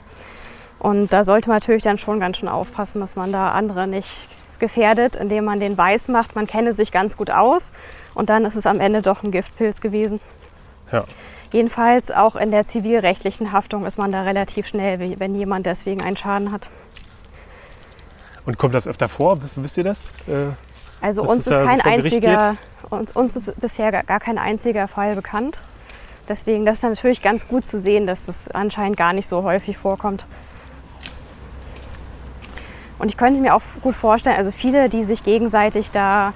[0.78, 4.28] Und da sollte man natürlich dann schon ganz schön aufpassen, dass man da andere nicht
[4.58, 7.72] gefährdet, indem man den weiß macht, man kenne sich ganz gut aus
[8.14, 10.20] und dann ist es am Ende doch ein Giftpilz gewesen.
[10.92, 11.04] ja.
[11.52, 16.16] Jedenfalls auch in der zivilrechtlichen Haftung ist man da relativ schnell, wenn jemand deswegen einen
[16.16, 16.70] Schaden hat.
[18.46, 19.42] Und kommt das öfter vor?
[19.42, 20.04] Wisst, wisst ihr das?
[20.28, 20.52] Äh,
[21.00, 22.54] Also uns ist kein einziger,
[22.88, 25.64] uns, uns ist bisher gar kein einziger Fall bekannt.
[26.30, 29.76] Deswegen, das ist natürlich ganz gut zu sehen, dass das anscheinend gar nicht so häufig
[29.76, 30.26] vorkommt.
[33.00, 36.32] Und ich könnte mir auch gut vorstellen, also viele, die sich gegenseitig da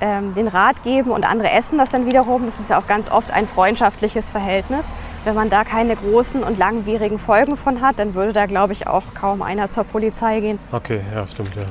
[0.00, 3.08] ähm, den Rat geben und andere essen das dann wiederum, das ist ja auch ganz
[3.08, 4.94] oft ein freundschaftliches Verhältnis.
[5.22, 8.88] Wenn man da keine großen und langwierigen Folgen von hat, dann würde da, glaube ich,
[8.88, 10.58] auch kaum einer zur Polizei gehen.
[10.72, 11.66] okay, ja, stimmt, ja.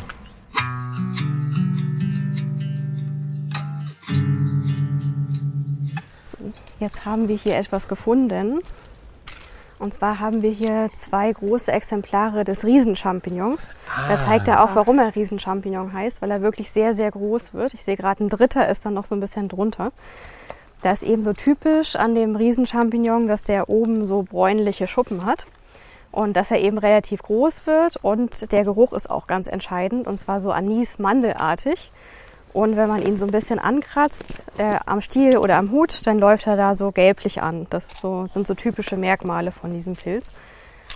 [6.80, 8.59] Jetzt haben wir hier etwas gefunden.
[9.80, 13.71] Und zwar haben wir hier zwei große Exemplare des Riesenchampignons.
[14.09, 17.73] Da zeigt er auch, warum er Riesenchampignon heißt, weil er wirklich sehr, sehr groß wird.
[17.73, 19.93] Ich sehe gerade, ein dritter ist dann noch so ein bisschen drunter.
[20.82, 25.45] Da ist eben so typisch an dem Riesenchampignon, dass der oben so bräunliche Schuppen hat
[26.11, 30.17] und dass er eben relativ groß wird und der Geruch ist auch ganz entscheidend und
[30.17, 31.91] zwar so anis-mandelartig.
[32.54, 36.18] Und wenn man ihn so ein bisschen ankratzt, äh, am Stiel oder am Hut, dann
[36.18, 37.68] läuft er da so gelblich an.
[37.70, 40.34] Das so, sind so typische Merkmale von diesem Pilz.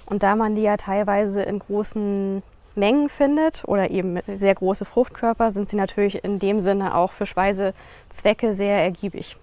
[0.06, 2.41] Und da man die ja teilweise in großen
[2.76, 7.26] Mengen findet oder eben sehr große Fruchtkörper, sind sie natürlich in dem Sinne auch für
[7.26, 9.38] Speisezwecke sehr ergiebig.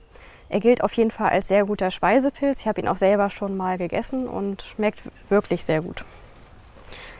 [0.48, 2.60] Er gilt auf jeden Fall als sehr guter Speisepilz.
[2.60, 6.04] Ich habe ihn auch selber schon mal gegessen und schmeckt wirklich sehr gut.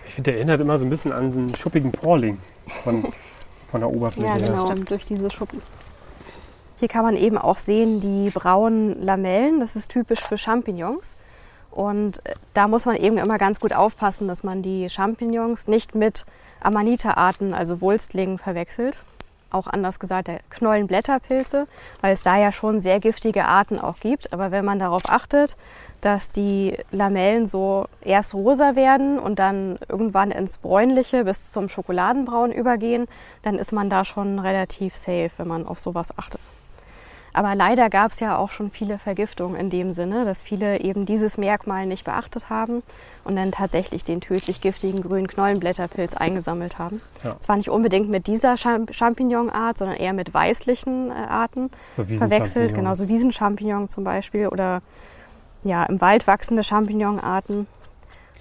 [0.09, 2.38] Ich finde, der erinnert immer so ein bisschen an einen schuppigen Porling
[2.82, 3.05] von,
[3.70, 4.28] von der Oberfläche.
[4.28, 4.70] Ja, genau.
[4.70, 5.62] Stimmt, durch diese Schuppen.
[6.78, 9.60] Hier kann man eben auch sehen die braunen Lamellen.
[9.60, 11.16] Das ist typisch für Champignons.
[11.70, 15.94] Und äh, da muss man eben immer ganz gut aufpassen, dass man die Champignons nicht
[15.94, 16.24] mit
[16.60, 19.04] Amanita-Arten, also Wulstlingen, verwechselt.
[19.51, 21.66] Auch anders gesagt, der Knollenblätterpilze,
[22.01, 24.32] weil es da ja schon sehr giftige Arten auch gibt.
[24.32, 25.57] Aber wenn man darauf achtet,
[26.01, 32.53] dass die Lamellen so erst rosa werden und dann irgendwann ins Bräunliche bis zum Schokoladenbraun
[32.53, 33.07] übergehen,
[33.42, 36.40] dann ist man da schon relativ safe, wenn man auf sowas achtet.
[37.33, 41.07] Aber leider gab es ja auch schon viele Vergiftungen in dem Sinne, dass viele eben
[41.07, 42.83] dieses Merkmal nicht beachtet haben
[43.24, 47.01] und dann tatsächlich den tödlich giftigen grünen Knollenblätterpilz eingesammelt haben.
[47.22, 47.37] Ja.
[47.39, 52.95] Zwar nicht unbedingt mit dieser Champignonart, sondern eher mit weißlichen äh, Arten so verwechselt, genau
[52.95, 54.81] so Wiesenchampignon zum Beispiel oder
[55.62, 57.66] ja, im Wald wachsende Champignonarten.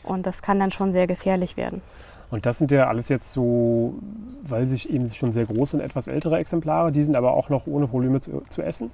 [0.03, 1.81] Und das kann dann schon sehr gefährlich werden.
[2.31, 3.95] Und das sind ja alles jetzt so,
[4.43, 6.91] weil sie eben schon sehr groß sind, etwas ältere Exemplare.
[6.91, 8.91] Die sind aber auch noch ohne Probleme zu, zu essen.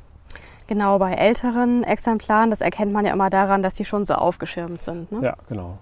[0.68, 4.82] Genau, bei älteren Exemplaren, das erkennt man ja immer daran, dass die schon so aufgeschirmt
[4.82, 5.12] sind.
[5.12, 5.20] Ne?
[5.22, 5.78] Ja, genau.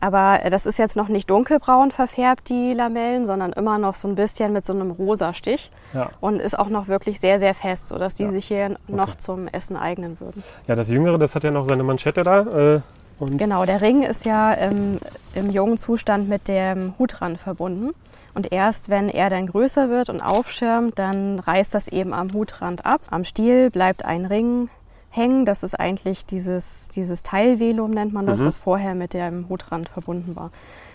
[0.00, 4.14] Aber das ist jetzt noch nicht dunkelbraun verfärbt, die Lamellen, sondern immer noch so ein
[4.14, 5.72] bisschen mit so einem rosa Stich.
[5.92, 6.10] Ja.
[6.20, 8.30] Und ist auch noch wirklich sehr, sehr fest, sodass die ja.
[8.30, 9.18] sich hier noch okay.
[9.18, 10.44] zum Essen eignen würden.
[10.68, 12.76] Ja, das Jüngere, das hat ja noch seine Manschette da.
[12.76, 12.80] Äh,
[13.18, 14.98] und genau, der Ring ist ja ähm,
[15.34, 17.90] im jungen Zustand mit dem Hutrand verbunden.
[18.34, 22.86] Und erst wenn er dann größer wird und aufschirmt, dann reißt das eben am Hutrand
[22.86, 23.00] ab.
[23.10, 24.68] Am Stiel bleibt ein Ring
[25.10, 25.44] hängen.
[25.44, 28.44] Das ist eigentlich dieses, dieses Teilvelum, nennt man das, mhm.
[28.44, 30.50] das vorher mit dem Hutrand verbunden war.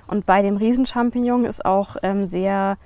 [0.07, 2.77] Und bei dem Riesenchampignon ist auch ähm, sehr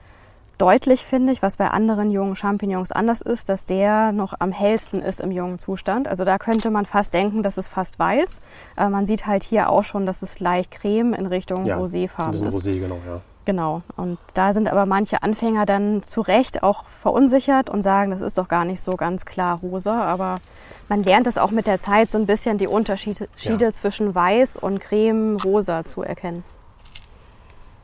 [0.58, 5.02] deutlich, finde ich, was bei anderen jungen Champignons anders ist, dass der noch am hellsten
[5.02, 6.08] ist im jungen Zustand.
[6.08, 8.42] Also da könnte man fast denken, dass es fast weiß.
[8.76, 12.48] Aber man sieht halt hier auch schon, dass es leicht creme in Richtung ja, Roséfarben
[12.48, 12.56] ist.
[12.56, 13.22] Rosé, genau, ja.
[13.46, 13.82] Genau.
[13.96, 18.38] Und da sind aber manche Anfänger dann zu Recht auch verunsichert und sagen, das ist
[18.38, 20.04] doch gar nicht so ganz klar rosa.
[20.04, 20.42] Aber
[20.90, 23.72] man lernt es auch mit der Zeit so ein bisschen die Unterschiede ja.
[23.72, 26.44] zwischen weiß und creme rosa zu erkennen.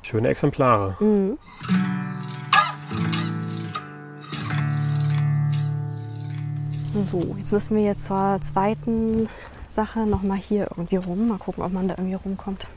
[0.01, 0.97] Schöne Exemplare.
[0.99, 1.37] Mhm.
[6.95, 9.27] So, jetzt müssen wir jetzt zur zweiten
[9.67, 11.27] Sache nochmal hier irgendwie rum.
[11.27, 12.67] Mal gucken, ob man da irgendwie rumkommt.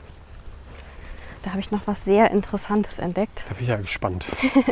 [1.43, 3.45] Da habe ich noch was sehr Interessantes entdeckt.
[3.47, 4.25] Da bin ich ja gespannt.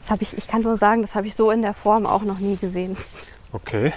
[0.00, 2.22] das habe ich, ich kann nur sagen, das habe ich so in der Form auch
[2.22, 2.96] noch nie gesehen.
[3.52, 3.92] Okay.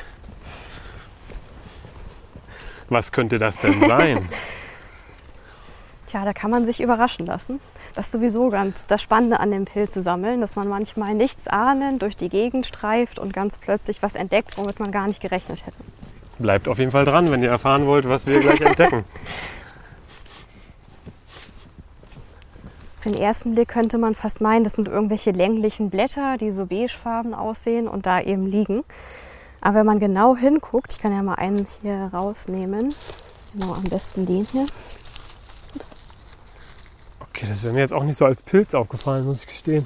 [2.89, 4.27] Was könnte das denn sein?
[6.09, 7.59] Tja, da kann man sich überraschen lassen.
[7.93, 12.01] Das ist sowieso ganz das Spannende an dem Pilze sammeln, dass man manchmal nichts ahnend
[12.01, 15.77] durch die Gegend streift und ganz plötzlich was entdeckt, womit man gar nicht gerechnet hätte.
[16.39, 19.03] Bleibt auf jeden Fall dran, wenn ihr erfahren wollt, was wir gleich entdecken.
[22.97, 26.65] Auf den ersten Blick könnte man fast meinen, das sind irgendwelche länglichen Blätter, die so
[26.65, 28.83] beigefarben aussehen und da eben liegen.
[29.61, 32.93] Aber wenn man genau hinguckt, ich kann ja mal einen hier rausnehmen,
[33.53, 34.65] genau am besten den hier.
[35.75, 35.95] Ups.
[37.19, 39.85] Okay, das wäre mir jetzt auch nicht so als Pilz aufgefallen, muss ich gestehen.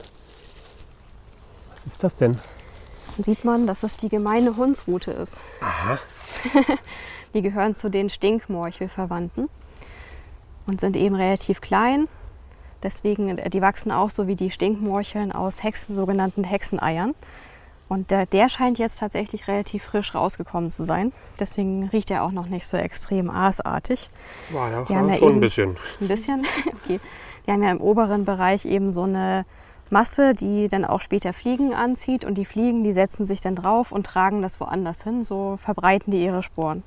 [1.74, 2.32] Was ist das denn?
[3.16, 5.38] Dann sieht man, dass das die gemeine Hundsrute ist.
[5.62, 6.00] Aha.
[7.34, 9.50] die gehören zu den Stinkmorchelverwandten
[10.66, 12.08] und sind eben relativ klein.
[12.82, 17.14] Deswegen, die wachsen auch so wie die Stinkmorcheln aus Hexen, sogenannten Hexeneiern.
[17.90, 21.12] Und der, der scheint jetzt tatsächlich relativ frisch rausgekommen zu sein.
[21.40, 24.10] Deswegen riecht er auch noch nicht so extrem aasartig.
[24.52, 25.78] War ja, die haben ja schon ein bisschen.
[26.00, 26.46] Ein bisschen?
[26.84, 27.00] Okay.
[27.46, 29.46] Die haben ja im oberen Bereich eben so eine
[29.90, 32.26] Masse, die dann auch später Fliegen anzieht.
[32.26, 35.24] Und die Fliegen, die setzen sich dann drauf und tragen das woanders hin.
[35.24, 36.84] So verbreiten die ihre Sporen.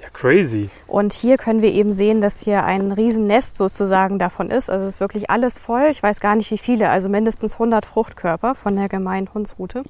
[0.00, 0.68] Ja, crazy.
[0.86, 4.70] Und hier können wir eben sehen, dass hier ein Riesennest sozusagen davon ist.
[4.70, 5.88] Also es ist wirklich alles voll.
[5.90, 9.82] Ich weiß gar nicht wie viele, also mindestens 100 Fruchtkörper von der gemeinen Hundsrute.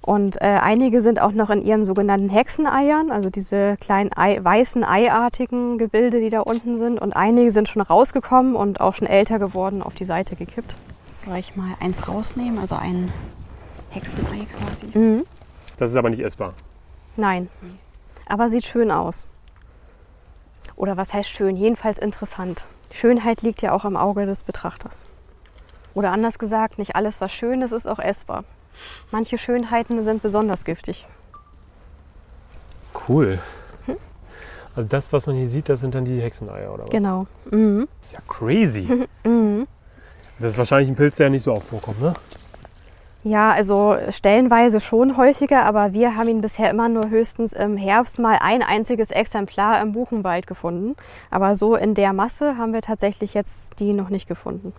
[0.00, 4.82] Und äh, einige sind auch noch in ihren sogenannten Hexeneiern, also diese kleinen Ei, weißen
[4.82, 6.98] eiartigen Gebilde, die da unten sind.
[6.98, 10.76] Und einige sind schon rausgekommen und auch schon älter geworden, auf die Seite gekippt.
[11.14, 13.12] Soll ich mal eins rausnehmen, also ein
[13.90, 14.98] Hexenei quasi?
[14.98, 15.24] Mhm.
[15.76, 16.54] Das ist aber nicht essbar.
[17.16, 17.48] Nein
[18.28, 19.26] aber sieht schön aus.
[20.76, 21.56] Oder was heißt schön?
[21.56, 22.66] Jedenfalls interessant.
[22.90, 25.06] Schönheit liegt ja auch im Auge des Betrachters.
[25.94, 28.44] Oder anders gesagt, nicht alles, was schön ist, ist auch essbar.
[29.10, 31.06] Manche Schönheiten sind besonders giftig.
[33.08, 33.40] Cool.
[34.76, 36.90] Also das, was man hier sieht, das sind dann die Hexeneier, oder was?
[36.90, 37.26] Genau.
[37.50, 37.88] Mhm.
[38.00, 39.06] Das ist ja crazy.
[40.40, 42.14] Das ist wahrscheinlich ein Pilz, der nicht so oft vorkommt, ne?
[43.24, 48.18] Ja, also stellenweise schon häufiger, aber wir haben ihn bisher immer nur höchstens im Herbst
[48.20, 50.94] mal ein einziges Exemplar im Buchenwald gefunden.
[51.30, 54.72] Aber so in der Masse haben wir tatsächlich jetzt die noch nicht gefunden.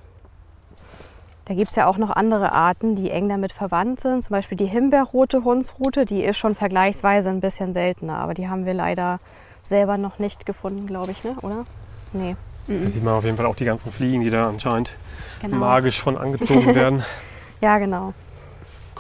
[1.46, 4.24] Da gibt's ja auch noch andere Arten, die eng damit verwandt sind.
[4.24, 8.66] Zum Beispiel die Himbeerrote Hundsrute, die ist schon vergleichsweise ein bisschen seltener, aber die haben
[8.66, 9.20] wir leider
[9.64, 11.36] selber noch nicht gefunden, glaube ich, ne?
[11.42, 11.66] oder?
[12.14, 12.36] Nee.
[12.68, 14.94] Da sieht man auf jeden Fall auch die ganzen Fliegen, die da anscheinend
[15.42, 15.58] Genau.
[15.58, 17.04] magisch von angezogen werden.
[17.62, 18.14] Ja, genau.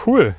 [0.05, 0.35] Cool.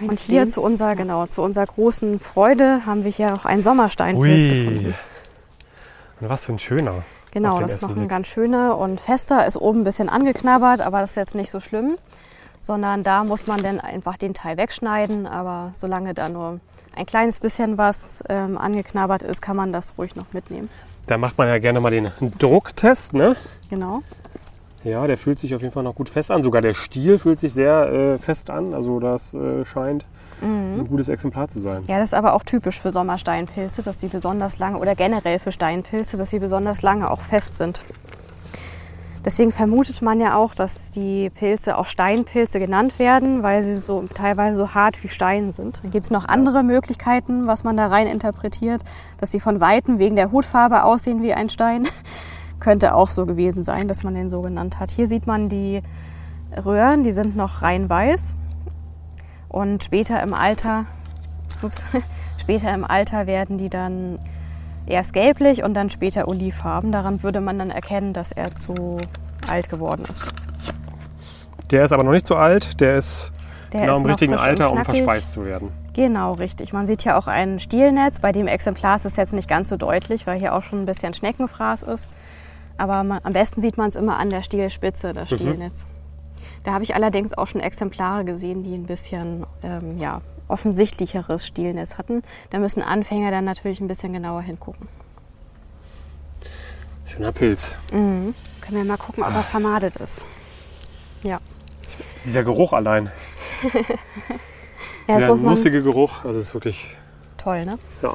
[0.00, 4.44] Und hier zu unserer, genau, zu unserer großen Freude haben wir hier auch einen Sommersteinpilz
[4.44, 4.94] gefunden.
[6.20, 7.02] Und was für ein schöner.
[7.32, 8.08] Genau, das ist noch ein Blick.
[8.08, 11.60] ganz schöner und fester, ist oben ein bisschen angeknabbert, aber das ist jetzt nicht so
[11.60, 11.96] schlimm,
[12.60, 16.60] sondern da muss man dann einfach den Teil wegschneiden, aber solange da nur
[16.94, 20.70] ein kleines bisschen was ähm, angeknabbert ist, kann man das ruhig noch mitnehmen.
[21.06, 23.36] Da macht man ja gerne mal den Drucktest, ne?
[23.68, 24.02] Genau.
[24.84, 26.42] Ja, der fühlt sich auf jeden Fall noch gut fest an.
[26.42, 28.74] Sogar der Stiel fühlt sich sehr äh, fest an.
[28.74, 30.04] Also das äh, scheint
[30.44, 31.84] ein gutes Exemplar zu sein.
[31.86, 35.52] Ja, das ist aber auch typisch für Sommersteinpilze, dass sie besonders lange oder generell für
[35.52, 37.84] Steinpilze, dass sie besonders lange auch fest sind.
[39.24, 44.04] Deswegen vermutet man ja auch, dass die Pilze auch Steinpilze genannt werden, weil sie so
[44.12, 45.82] teilweise so hart wie Stein sind.
[45.82, 48.82] Dann gibt es noch andere Möglichkeiten, was man da rein interpretiert,
[49.18, 51.88] dass sie von Weitem wegen der Hutfarbe aussehen wie ein Stein.
[52.64, 54.90] Könnte auch so gewesen sein, dass man den so genannt hat.
[54.90, 55.82] Hier sieht man die
[56.64, 58.36] Röhren, die sind noch rein weiß.
[59.50, 60.86] Und später im Alter,
[61.60, 61.84] ups,
[62.40, 64.18] später im Alter werden die dann
[64.86, 66.90] erst gelblich und dann später olivfarben.
[66.90, 68.96] Daran würde man dann erkennen, dass er zu
[69.46, 70.24] alt geworden ist.
[71.70, 72.80] Der ist aber noch nicht so alt.
[72.80, 73.30] Der ist
[73.74, 75.68] Der genau ist im richtigen Alter, um verspeist zu werden.
[75.92, 76.72] Genau, richtig.
[76.72, 78.20] Man sieht hier auch ein Stielnetz.
[78.20, 80.86] Bei dem Exemplar ist es jetzt nicht ganz so deutlich, weil hier auch schon ein
[80.86, 82.08] bisschen Schneckenfraß ist.
[82.76, 85.36] Aber man, am besten sieht man es immer an der Stielspitze, das Mhm.
[85.36, 85.86] Stielnetz.
[86.64, 91.98] Da habe ich allerdings auch schon Exemplare gesehen, die ein bisschen ähm, ja, offensichtlicheres Stielnetz
[91.98, 92.22] hatten.
[92.50, 94.88] Da müssen Anfänger dann natürlich ein bisschen genauer hingucken.
[97.06, 97.72] Schöner Pilz.
[97.92, 98.34] Mhm.
[98.60, 100.24] Können wir mal gucken, ob er vermadet ist.
[101.24, 101.38] Ja,
[102.24, 103.10] Dieser Geruch allein.
[103.62, 103.70] ja
[105.06, 105.50] das Dieser muss man.
[105.50, 106.24] nussige Geruch.
[106.24, 106.96] Also es ist wirklich,
[107.36, 107.78] Toll, ne?
[108.02, 108.14] ja.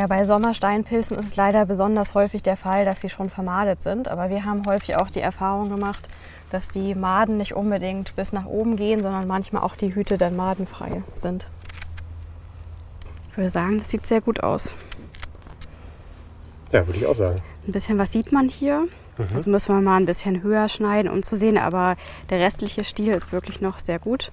[0.00, 4.08] Ja, bei Sommersteinpilzen ist es leider besonders häufig der Fall, dass sie schon vermadet sind.
[4.08, 6.08] Aber wir haben häufig auch die Erfahrung gemacht,
[6.48, 10.36] dass die Maden nicht unbedingt bis nach oben gehen, sondern manchmal auch die Hüte dann
[10.36, 11.46] madenfrei sind.
[13.30, 14.74] Ich würde sagen, das sieht sehr gut aus.
[16.72, 17.36] Ja, würde ich auch sagen.
[17.68, 18.88] Ein bisschen was sieht man hier.
[19.34, 21.58] Das müssen wir mal ein bisschen höher schneiden, um zu sehen.
[21.58, 21.96] Aber
[22.30, 24.32] der restliche Stiel ist wirklich noch sehr gut.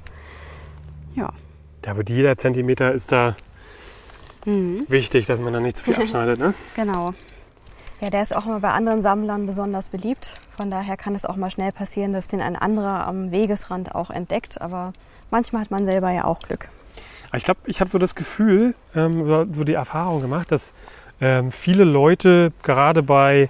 [1.13, 1.33] Ja.
[1.81, 3.35] Da wird jeder Zentimeter ist da
[4.45, 6.39] wichtig, dass man da nicht zu viel abschneidet.
[6.39, 6.53] Ne?
[6.75, 7.13] Genau.
[7.99, 10.33] Ja, der ist auch immer bei anderen Sammlern besonders beliebt.
[10.55, 14.11] Von daher kann es auch mal schnell passieren, dass den ein anderer am Wegesrand auch
[14.11, 14.61] entdeckt.
[14.61, 14.93] Aber
[15.31, 16.69] manchmal hat man selber ja auch Glück.
[17.35, 20.71] Ich glaube, ich habe so das Gefühl, ähm, so die Erfahrung gemacht, dass
[21.19, 23.49] ähm, viele Leute gerade bei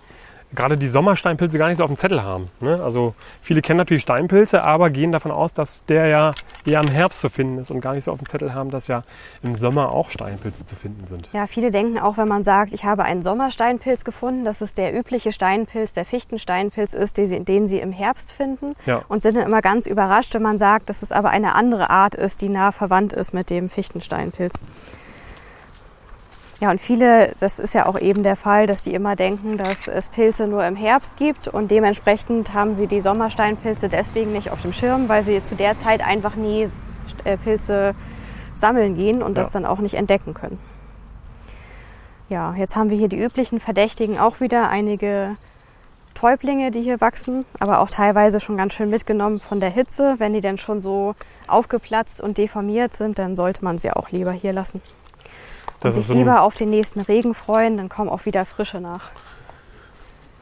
[0.54, 2.48] gerade die Sommersteinpilze gar nicht so auf dem Zettel haben.
[2.62, 2.82] Ne?
[2.82, 6.34] Also viele kennen natürlich Steinpilze, aber gehen davon aus, dass der ja
[6.66, 8.88] eher im Herbst zu finden ist und gar nicht so auf dem Zettel haben, dass
[8.88, 9.04] ja
[9.44, 11.30] im Sommer auch Steinpilze zu finden sind.
[11.34, 14.98] Ja, viele denken auch, wenn man sagt, ich habe einen Sommersteinpilz gefunden, dass es der
[14.98, 18.74] übliche Steinpilz, der Fichtensteinpilz ist, den sie, den sie im Herbst finden.
[18.86, 19.02] Ja.
[19.10, 22.16] Und sind dann immer ganz überrascht, wenn man sagt, dass es aber eine andere Art
[22.16, 24.62] ist, die nah verwandt ist mit dem Fichtensteinpilz.
[26.60, 29.88] Ja, und viele, das ist ja auch eben der Fall, dass die immer denken, dass
[29.88, 34.64] es Pilze nur im Herbst gibt und dementsprechend haben sie die Sommersteinpilze deswegen nicht auf
[34.64, 36.68] dem Schirm, weil sie zu der Zeit einfach nie
[37.26, 37.94] äh, Pilze
[38.56, 39.60] sammeln gehen und das Ja.
[39.60, 40.58] dann auch nicht entdecken können.
[42.28, 45.38] Ja, jetzt haben wir hier die üblichen Verdächtigen auch wieder, einige
[46.16, 50.16] Täublinge, die hier wachsen, aber auch teilweise schon ganz schön mitgenommen von der Hitze.
[50.18, 51.14] Wenn die dann schon so
[51.48, 54.82] aufgeplatzt und deformiert sind, dann sollte man sie auch lieber hier lassen.
[55.78, 58.26] Und Das sich ist, so ein, lieber auf den nächsten Regen freuen, dann kommen auch
[58.26, 59.12] wieder Frische nach.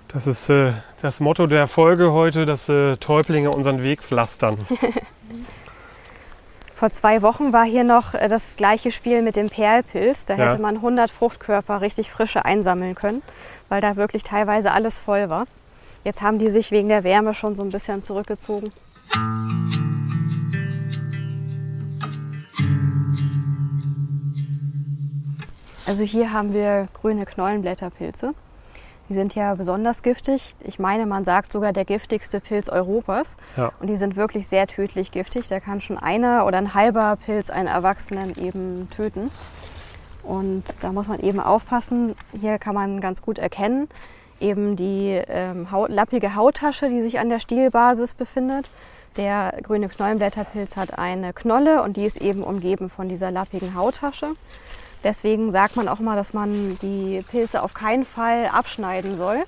[0.10, 4.58] das, ist äh, das Motto der Folge heute, dass äh, Täublinge unseren Weg pflastern.
[6.74, 10.26] Vor zwei Wochen war hier noch äh, das gleiche Spiel mit dem Perlpilz.
[10.26, 10.46] Da Ja.
[10.46, 13.22] hätte man 100 Fruchtkörper richtig frische einsammeln können,
[13.70, 15.46] weil da wirklich teilweise alles voll war.
[16.04, 18.72] Jetzt haben die sich wegen der Wärme schon so ein bisschen zurückgezogen.
[25.86, 28.34] Also hier haben wir grüne Knollenblätterpilze.
[29.08, 30.56] Die sind ja besonders giftig.
[30.62, 33.38] Ich meine, man sagt sogar der giftigste Pilz Europas.
[33.56, 33.72] Ja.
[33.80, 35.48] Und die sind wirklich sehr tödlich giftig.
[35.48, 39.30] Da kann schon einer oder ein halber Pilz einen Erwachsenen eben töten.
[40.24, 42.16] Und da muss man eben aufpassen.
[42.40, 43.88] Hier kann man ganz gut erkennen,
[44.40, 48.72] eben die ähm, haut, lappige Hauttasche, die sich an der Stielbasis befindet.
[49.18, 54.32] Der grüne Knollenblätterpilz hat eine Knolle und die ist eben umgeben von dieser lappigen Hauttasche.
[55.06, 59.44] Deswegen sagt man auch mal, dass man die Pilze auf keinen Fall abschneiden soll,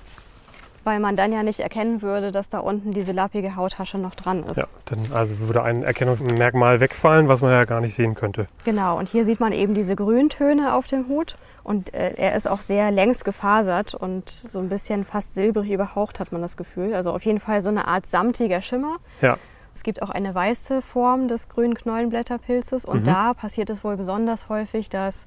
[0.84, 4.44] weil man dann ja nicht erkennen würde, dass da unten diese lappige Hauttasche noch dran
[4.44, 4.58] ist.
[4.58, 8.46] Ja, dann also würde ein Erkennungsmerkmal wegfallen, was man ja gar nicht sehen könnte.
[8.64, 12.46] Genau, und hier sieht man eben diese Grüntöne auf dem Hut und äh, er ist
[12.46, 16.94] auch sehr längs gefasert und so ein bisschen fast silbrig überhaucht, hat man das Gefühl.
[16.94, 18.98] Also auf jeden Fall so eine Art samtiger Schimmer.
[19.20, 19.38] Ja,
[19.78, 23.04] Es gibt auch eine weiße Form des grünen Knollenblätterpilzes und Mhm.
[23.04, 25.26] da passiert es wohl besonders häufig, dass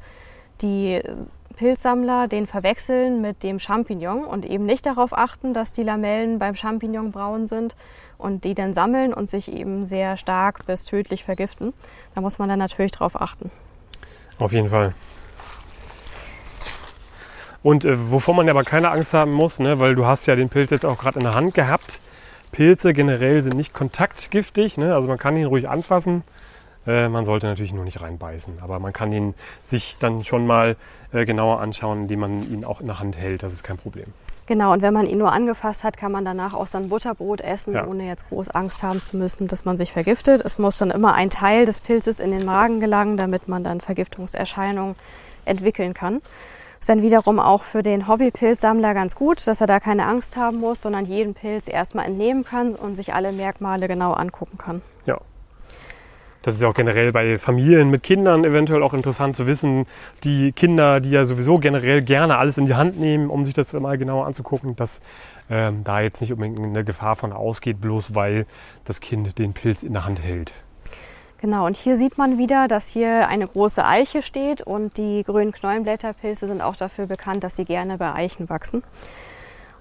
[0.61, 0.99] die
[1.55, 6.55] Pilzsammler den verwechseln mit dem Champignon und eben nicht darauf achten, dass die Lamellen beim
[6.57, 7.77] Champignon braun sind
[8.17, 11.71] und die dann sammeln und sich eben sehr stark bis tödlich vergiften.
[12.13, 13.51] Da muss man dann natürlich drauf achten.
[14.37, 14.93] auf jeden Fall.
[17.63, 20.49] Und äh, wovor man aber keine Angst haben muss, ne, weil du hast ja den
[20.49, 22.01] Pilz jetzt auch gerade in der Hand gehabt.
[22.51, 26.23] Pilze generell sind nicht kontaktgiftig, ne, also man kann ihn ruhig anfassen.
[26.87, 30.75] Äh, man sollte natürlich nur nicht reinbeißen, aber man kann ihn sich dann schon mal
[31.13, 33.43] äh, genauer anschauen, indem man ihn auch in der Hand hält.
[33.43, 34.05] Das ist kein Problem.
[34.47, 37.75] Genau, und wenn man ihn nur angefasst hat, kann man danach auch sein Butterbrot essen,
[37.75, 37.85] Ja.
[37.85, 40.41] ohne jetzt groß Angst haben zu müssen, dass man sich vergiftet.
[40.43, 43.79] Es muss dann immer ein Teil des Pilzes in den Magen gelangen, damit man dann
[43.79, 44.95] Vergiftungserscheinungen
[45.45, 46.21] entwickeln kann.
[46.81, 50.59] Ist dann wiederum auch für den Hobbypilzsammler ganz gut, dass er da keine Angst haben
[50.59, 54.81] muss, sondern jeden Pilz erstmal entnehmen kann und sich alle Merkmale genau angucken kann.
[55.05, 55.19] Ja.
[56.41, 59.85] Das ist ja auch generell bei Familien mit Kindern eventuell auch interessant zu wissen.
[60.23, 63.71] Die Kinder, die ja sowieso generell gerne alles in die Hand nehmen, um sich das
[63.73, 65.01] mal genauer anzugucken, dass
[65.51, 68.47] ähm, da jetzt nicht unbedingt eine Gefahr von ausgeht, bloß weil
[68.85, 70.51] das Kind den Pilz in der Hand hält.
[71.41, 75.51] Genau, und hier sieht man wieder, dass hier eine große Eiche steht und die grünen
[75.51, 78.83] Knollenblätterpilze sind auch dafür bekannt, dass sie gerne bei Eichen wachsen.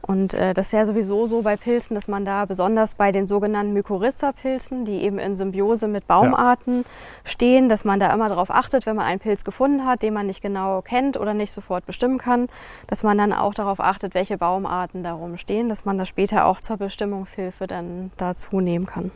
[0.00, 3.26] Und äh, das ist ja sowieso so bei Pilzen, dass man da besonders bei den
[3.26, 6.84] sogenannten Mykorrhiza-Pilzen, die eben in Symbiose mit Baumarten
[7.24, 10.26] stehen, dass man da immer darauf achtet, wenn man einen Pilz gefunden hat, den man
[10.26, 12.48] nicht genau kennt oder nicht sofort bestimmen kann,
[12.86, 16.62] dass man dann auch darauf achtet, welche Baumarten darum stehen, dass man das später auch
[16.62, 19.10] zur Bestimmungshilfe dann dazu nehmen kann.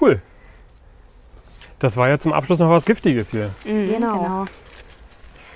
[0.00, 0.20] Cool.
[1.78, 3.50] Das war ja zum Abschluss noch was Giftiges hier.
[3.64, 4.46] Mhm, Genau.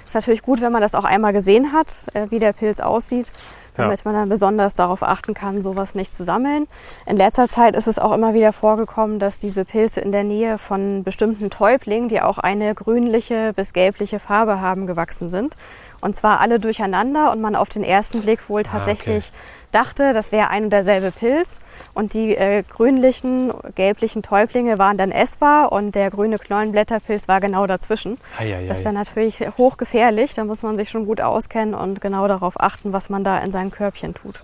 [0.07, 3.31] Ist natürlich gut, wenn man das auch einmal gesehen hat, äh, wie der Pilz aussieht,
[3.77, 6.67] damit man dann besonders darauf achten kann, sowas nicht zu sammeln.
[7.05, 10.57] In letzter Zeit ist es auch immer wieder vorgekommen, dass diese Pilze in der Nähe
[10.57, 15.57] von bestimmten Täublingen, die auch eine grünliche bis gelbliche Farbe haben, gewachsen sind.
[16.01, 19.31] Und zwar alle durcheinander und man auf den ersten Blick wohl tatsächlich
[19.73, 21.61] dachte, das wäre ein und derselbe Pilz.
[21.95, 27.67] Und die äh, grünlichen, gelblichen Täublinge waren dann essbar und der grüne Knollenblätterpilz war genau
[27.67, 28.19] dazwischen.
[28.39, 28.67] Eieiei.
[28.67, 30.35] Das ist dann natürlich hochgefährlich.
[30.35, 33.53] Da muss man sich schon gut auskennen und genau darauf achten, was man da in
[33.53, 34.41] sein Körbchen tut.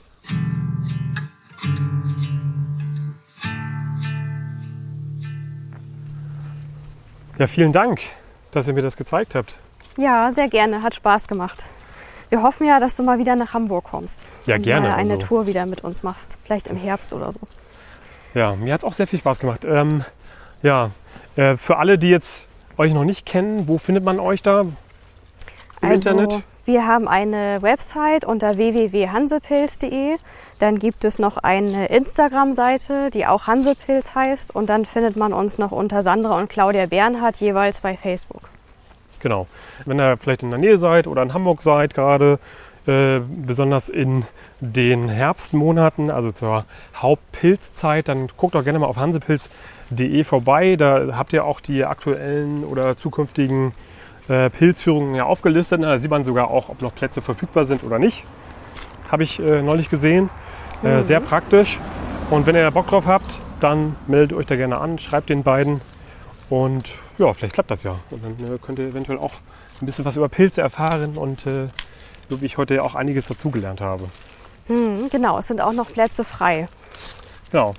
[7.39, 8.01] Ja, vielen Dank,
[8.53, 9.57] dass ihr mir das gezeigt habt.
[9.97, 10.83] Ja, sehr gerne.
[10.83, 11.65] Hat Spaß gemacht.
[12.35, 14.27] Wir hoffen ja, dass du mal wieder nach Hamburg kommst.
[14.47, 15.27] Ja, und gerne, Mal eine also.
[15.27, 16.37] Tour wieder mit uns machst.
[16.43, 17.39] Vielleicht im Herbst oder so.
[18.35, 19.65] Ja, mir hat es auch sehr viel Spaß gemacht.
[19.65, 20.05] Ähm,
[20.61, 20.91] ja,
[21.37, 24.63] äh, für alle, die jetzt euch noch nicht kennen, wo findet man euch da?
[24.63, 24.75] Im
[25.81, 26.43] also, Internet?
[26.65, 30.17] wir haben eine Website unter www.hansepilz.de.
[30.59, 34.53] Dann gibt es noch eine Instagram-Seite, die auch Hansepilz heißt.
[34.57, 38.51] Und dann findet man uns noch unter Sandra und Claudia Bernhardt jeweils bei Facebook.
[39.25, 39.47] Genau.
[39.87, 42.39] Wenn ihr vielleicht in der Nähe seid oder in Hamburg seid gerade,
[42.87, 44.25] äh, besonders in
[44.61, 50.77] den Herbstmonaten, also zur Hauptpilzzeit, dann guckt doch gerne mal auf hansepilz.de vorbei.
[50.77, 53.73] Da habt ihr auch die aktuellen oder zukünftigen
[54.29, 55.83] äh, Pilzführungen ja aufgelistet.
[55.83, 58.27] Da sieht man sogar auch, ob noch Plätze verfügbar sind oder nicht.
[59.11, 60.29] Habe ich äh, neulich gesehen.
[60.83, 61.81] Äh, Sehr praktisch.
[62.29, 65.45] Und wenn ihr da Bock drauf habt, dann meldet euch da gerne an, schreibt den
[65.45, 65.81] beiden.
[66.51, 67.97] Und ja, vielleicht klappt das ja.
[68.11, 69.33] Und dann äh, könnt ihr eventuell auch
[69.81, 71.69] ein bisschen was über Pilze erfahren und äh,
[72.29, 74.05] so wie ich heute auch einiges dazugelernt habe.
[74.67, 76.69] Hm, genau, es sind auch noch Plätze frei.
[77.51, 77.75] Genau.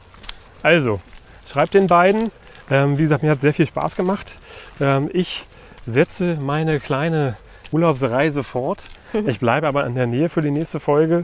[0.61, 0.99] Also,
[1.47, 2.31] schreibt den beiden.
[2.69, 4.37] Ähm, wie gesagt, mir hat sehr viel Spaß gemacht.
[4.79, 5.45] Ähm, ich
[5.85, 7.37] setze meine kleine
[7.71, 8.87] Urlaubsreise fort.
[9.27, 11.23] Ich bleibe aber in der Nähe für die nächste Folge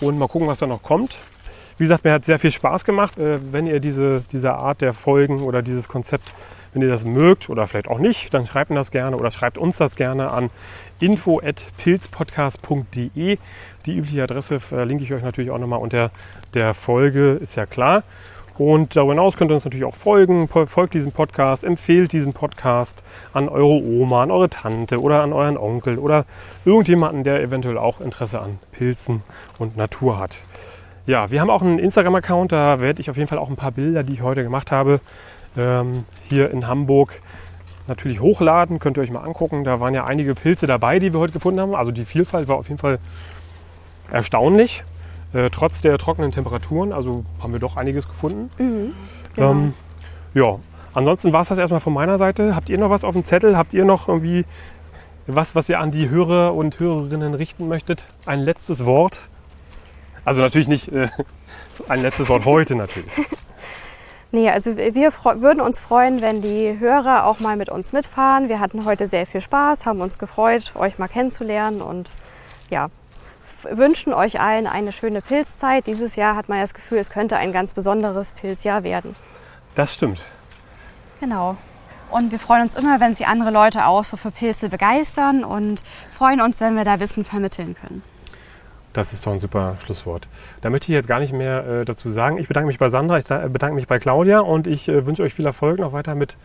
[0.00, 1.18] und mal gucken, was da noch kommt.
[1.76, 3.18] Wie gesagt, mir hat sehr viel Spaß gemacht.
[3.18, 6.34] Äh, wenn ihr diese, diese Art der Folgen oder dieses Konzept
[6.72, 9.58] Wenn ihr das mögt oder vielleicht auch nicht, dann schreibt mir das gerne oder schreibt
[9.58, 10.48] uns das gerne an
[11.00, 13.36] info.pilzpodcast.de.
[13.86, 16.10] Die übliche Adresse verlinke ich euch natürlich auch nochmal unter
[16.54, 18.04] der Folge, ist ja klar.
[18.58, 20.48] Und darüber hinaus könnt ihr uns natürlich auch folgen.
[20.48, 23.02] Folgt diesem Podcast, empfehlt diesen Podcast
[23.32, 26.26] an eure Oma, an eure Tante oder an euren Onkel oder
[26.64, 29.22] irgendjemanden, der eventuell auch Interesse an Pilzen
[29.58, 30.38] und Natur hat.
[31.06, 33.72] Ja, wir haben auch einen Instagram-Account, da werde ich auf jeden Fall auch ein paar
[33.72, 35.00] Bilder, die ich heute gemacht habe,
[35.56, 37.20] ähm, hier in Hamburg
[37.86, 38.78] natürlich hochladen.
[38.78, 39.64] Könnt ihr euch mal angucken.
[39.64, 41.74] Da waren ja einige Pilze dabei, die wir heute gefunden haben.
[41.74, 42.98] Also die Vielfalt war auf jeden Fall
[44.10, 44.84] erstaunlich.
[45.32, 48.50] Äh, trotz der trockenen Temperaturen, also haben wir doch einiges gefunden.
[48.58, 48.92] Mhm,
[49.34, 49.50] genau.
[49.50, 49.74] ähm,
[50.34, 50.58] ja,
[50.92, 52.54] ansonsten war es das erstmal von meiner Seite.
[52.54, 53.56] Habt ihr noch was auf dem Zettel?
[53.56, 54.44] Habt ihr noch irgendwie
[55.26, 58.04] was, was ihr an die Hörer und Hörerinnen richten möchtet?
[58.26, 59.28] Ein letztes Wort?
[60.24, 61.08] Also natürlich nicht äh,
[61.88, 63.12] ein letztes Wort heute natürlich.
[64.34, 68.48] Nee, also wir würden uns freuen, wenn die Hörer auch mal mit uns mitfahren.
[68.48, 72.10] Wir hatten heute sehr viel Spaß, haben uns gefreut, euch mal kennenzulernen und
[72.70, 72.88] ja,
[73.70, 75.86] wünschen euch allen eine schöne Pilzzeit.
[75.86, 79.14] Dieses Jahr hat man das Gefühl, es könnte ein ganz besonderes Pilzjahr werden.
[79.74, 80.22] Das stimmt.
[81.20, 81.58] Genau.
[82.10, 85.82] Und wir freuen uns immer, wenn Sie andere Leute auch so für Pilze begeistern und
[86.16, 88.02] freuen uns, wenn wir da Wissen vermitteln können.
[88.92, 90.28] Das ist doch ein super Schlusswort.
[90.60, 92.38] Da möchte ich jetzt gar nicht mehr äh, dazu sagen.
[92.38, 95.34] Ich bedanke mich bei Sandra, ich bedanke mich bei Claudia und ich äh, wünsche euch
[95.34, 96.36] viel Erfolg noch weiter mit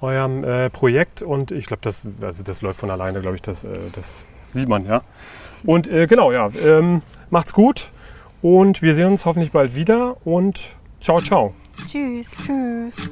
[0.00, 1.22] eurem äh, Projekt.
[1.22, 4.68] Und ich glaube, das, also das läuft von alleine, glaube ich, das, äh, das sieht
[4.68, 5.02] man, ja.
[5.64, 7.90] Und äh, genau, ja, ähm, macht's gut
[8.42, 10.62] und wir sehen uns hoffentlich bald wieder und
[11.00, 11.54] ciao, ciao.
[11.90, 12.36] Tschüss.
[12.46, 13.10] Tschüss.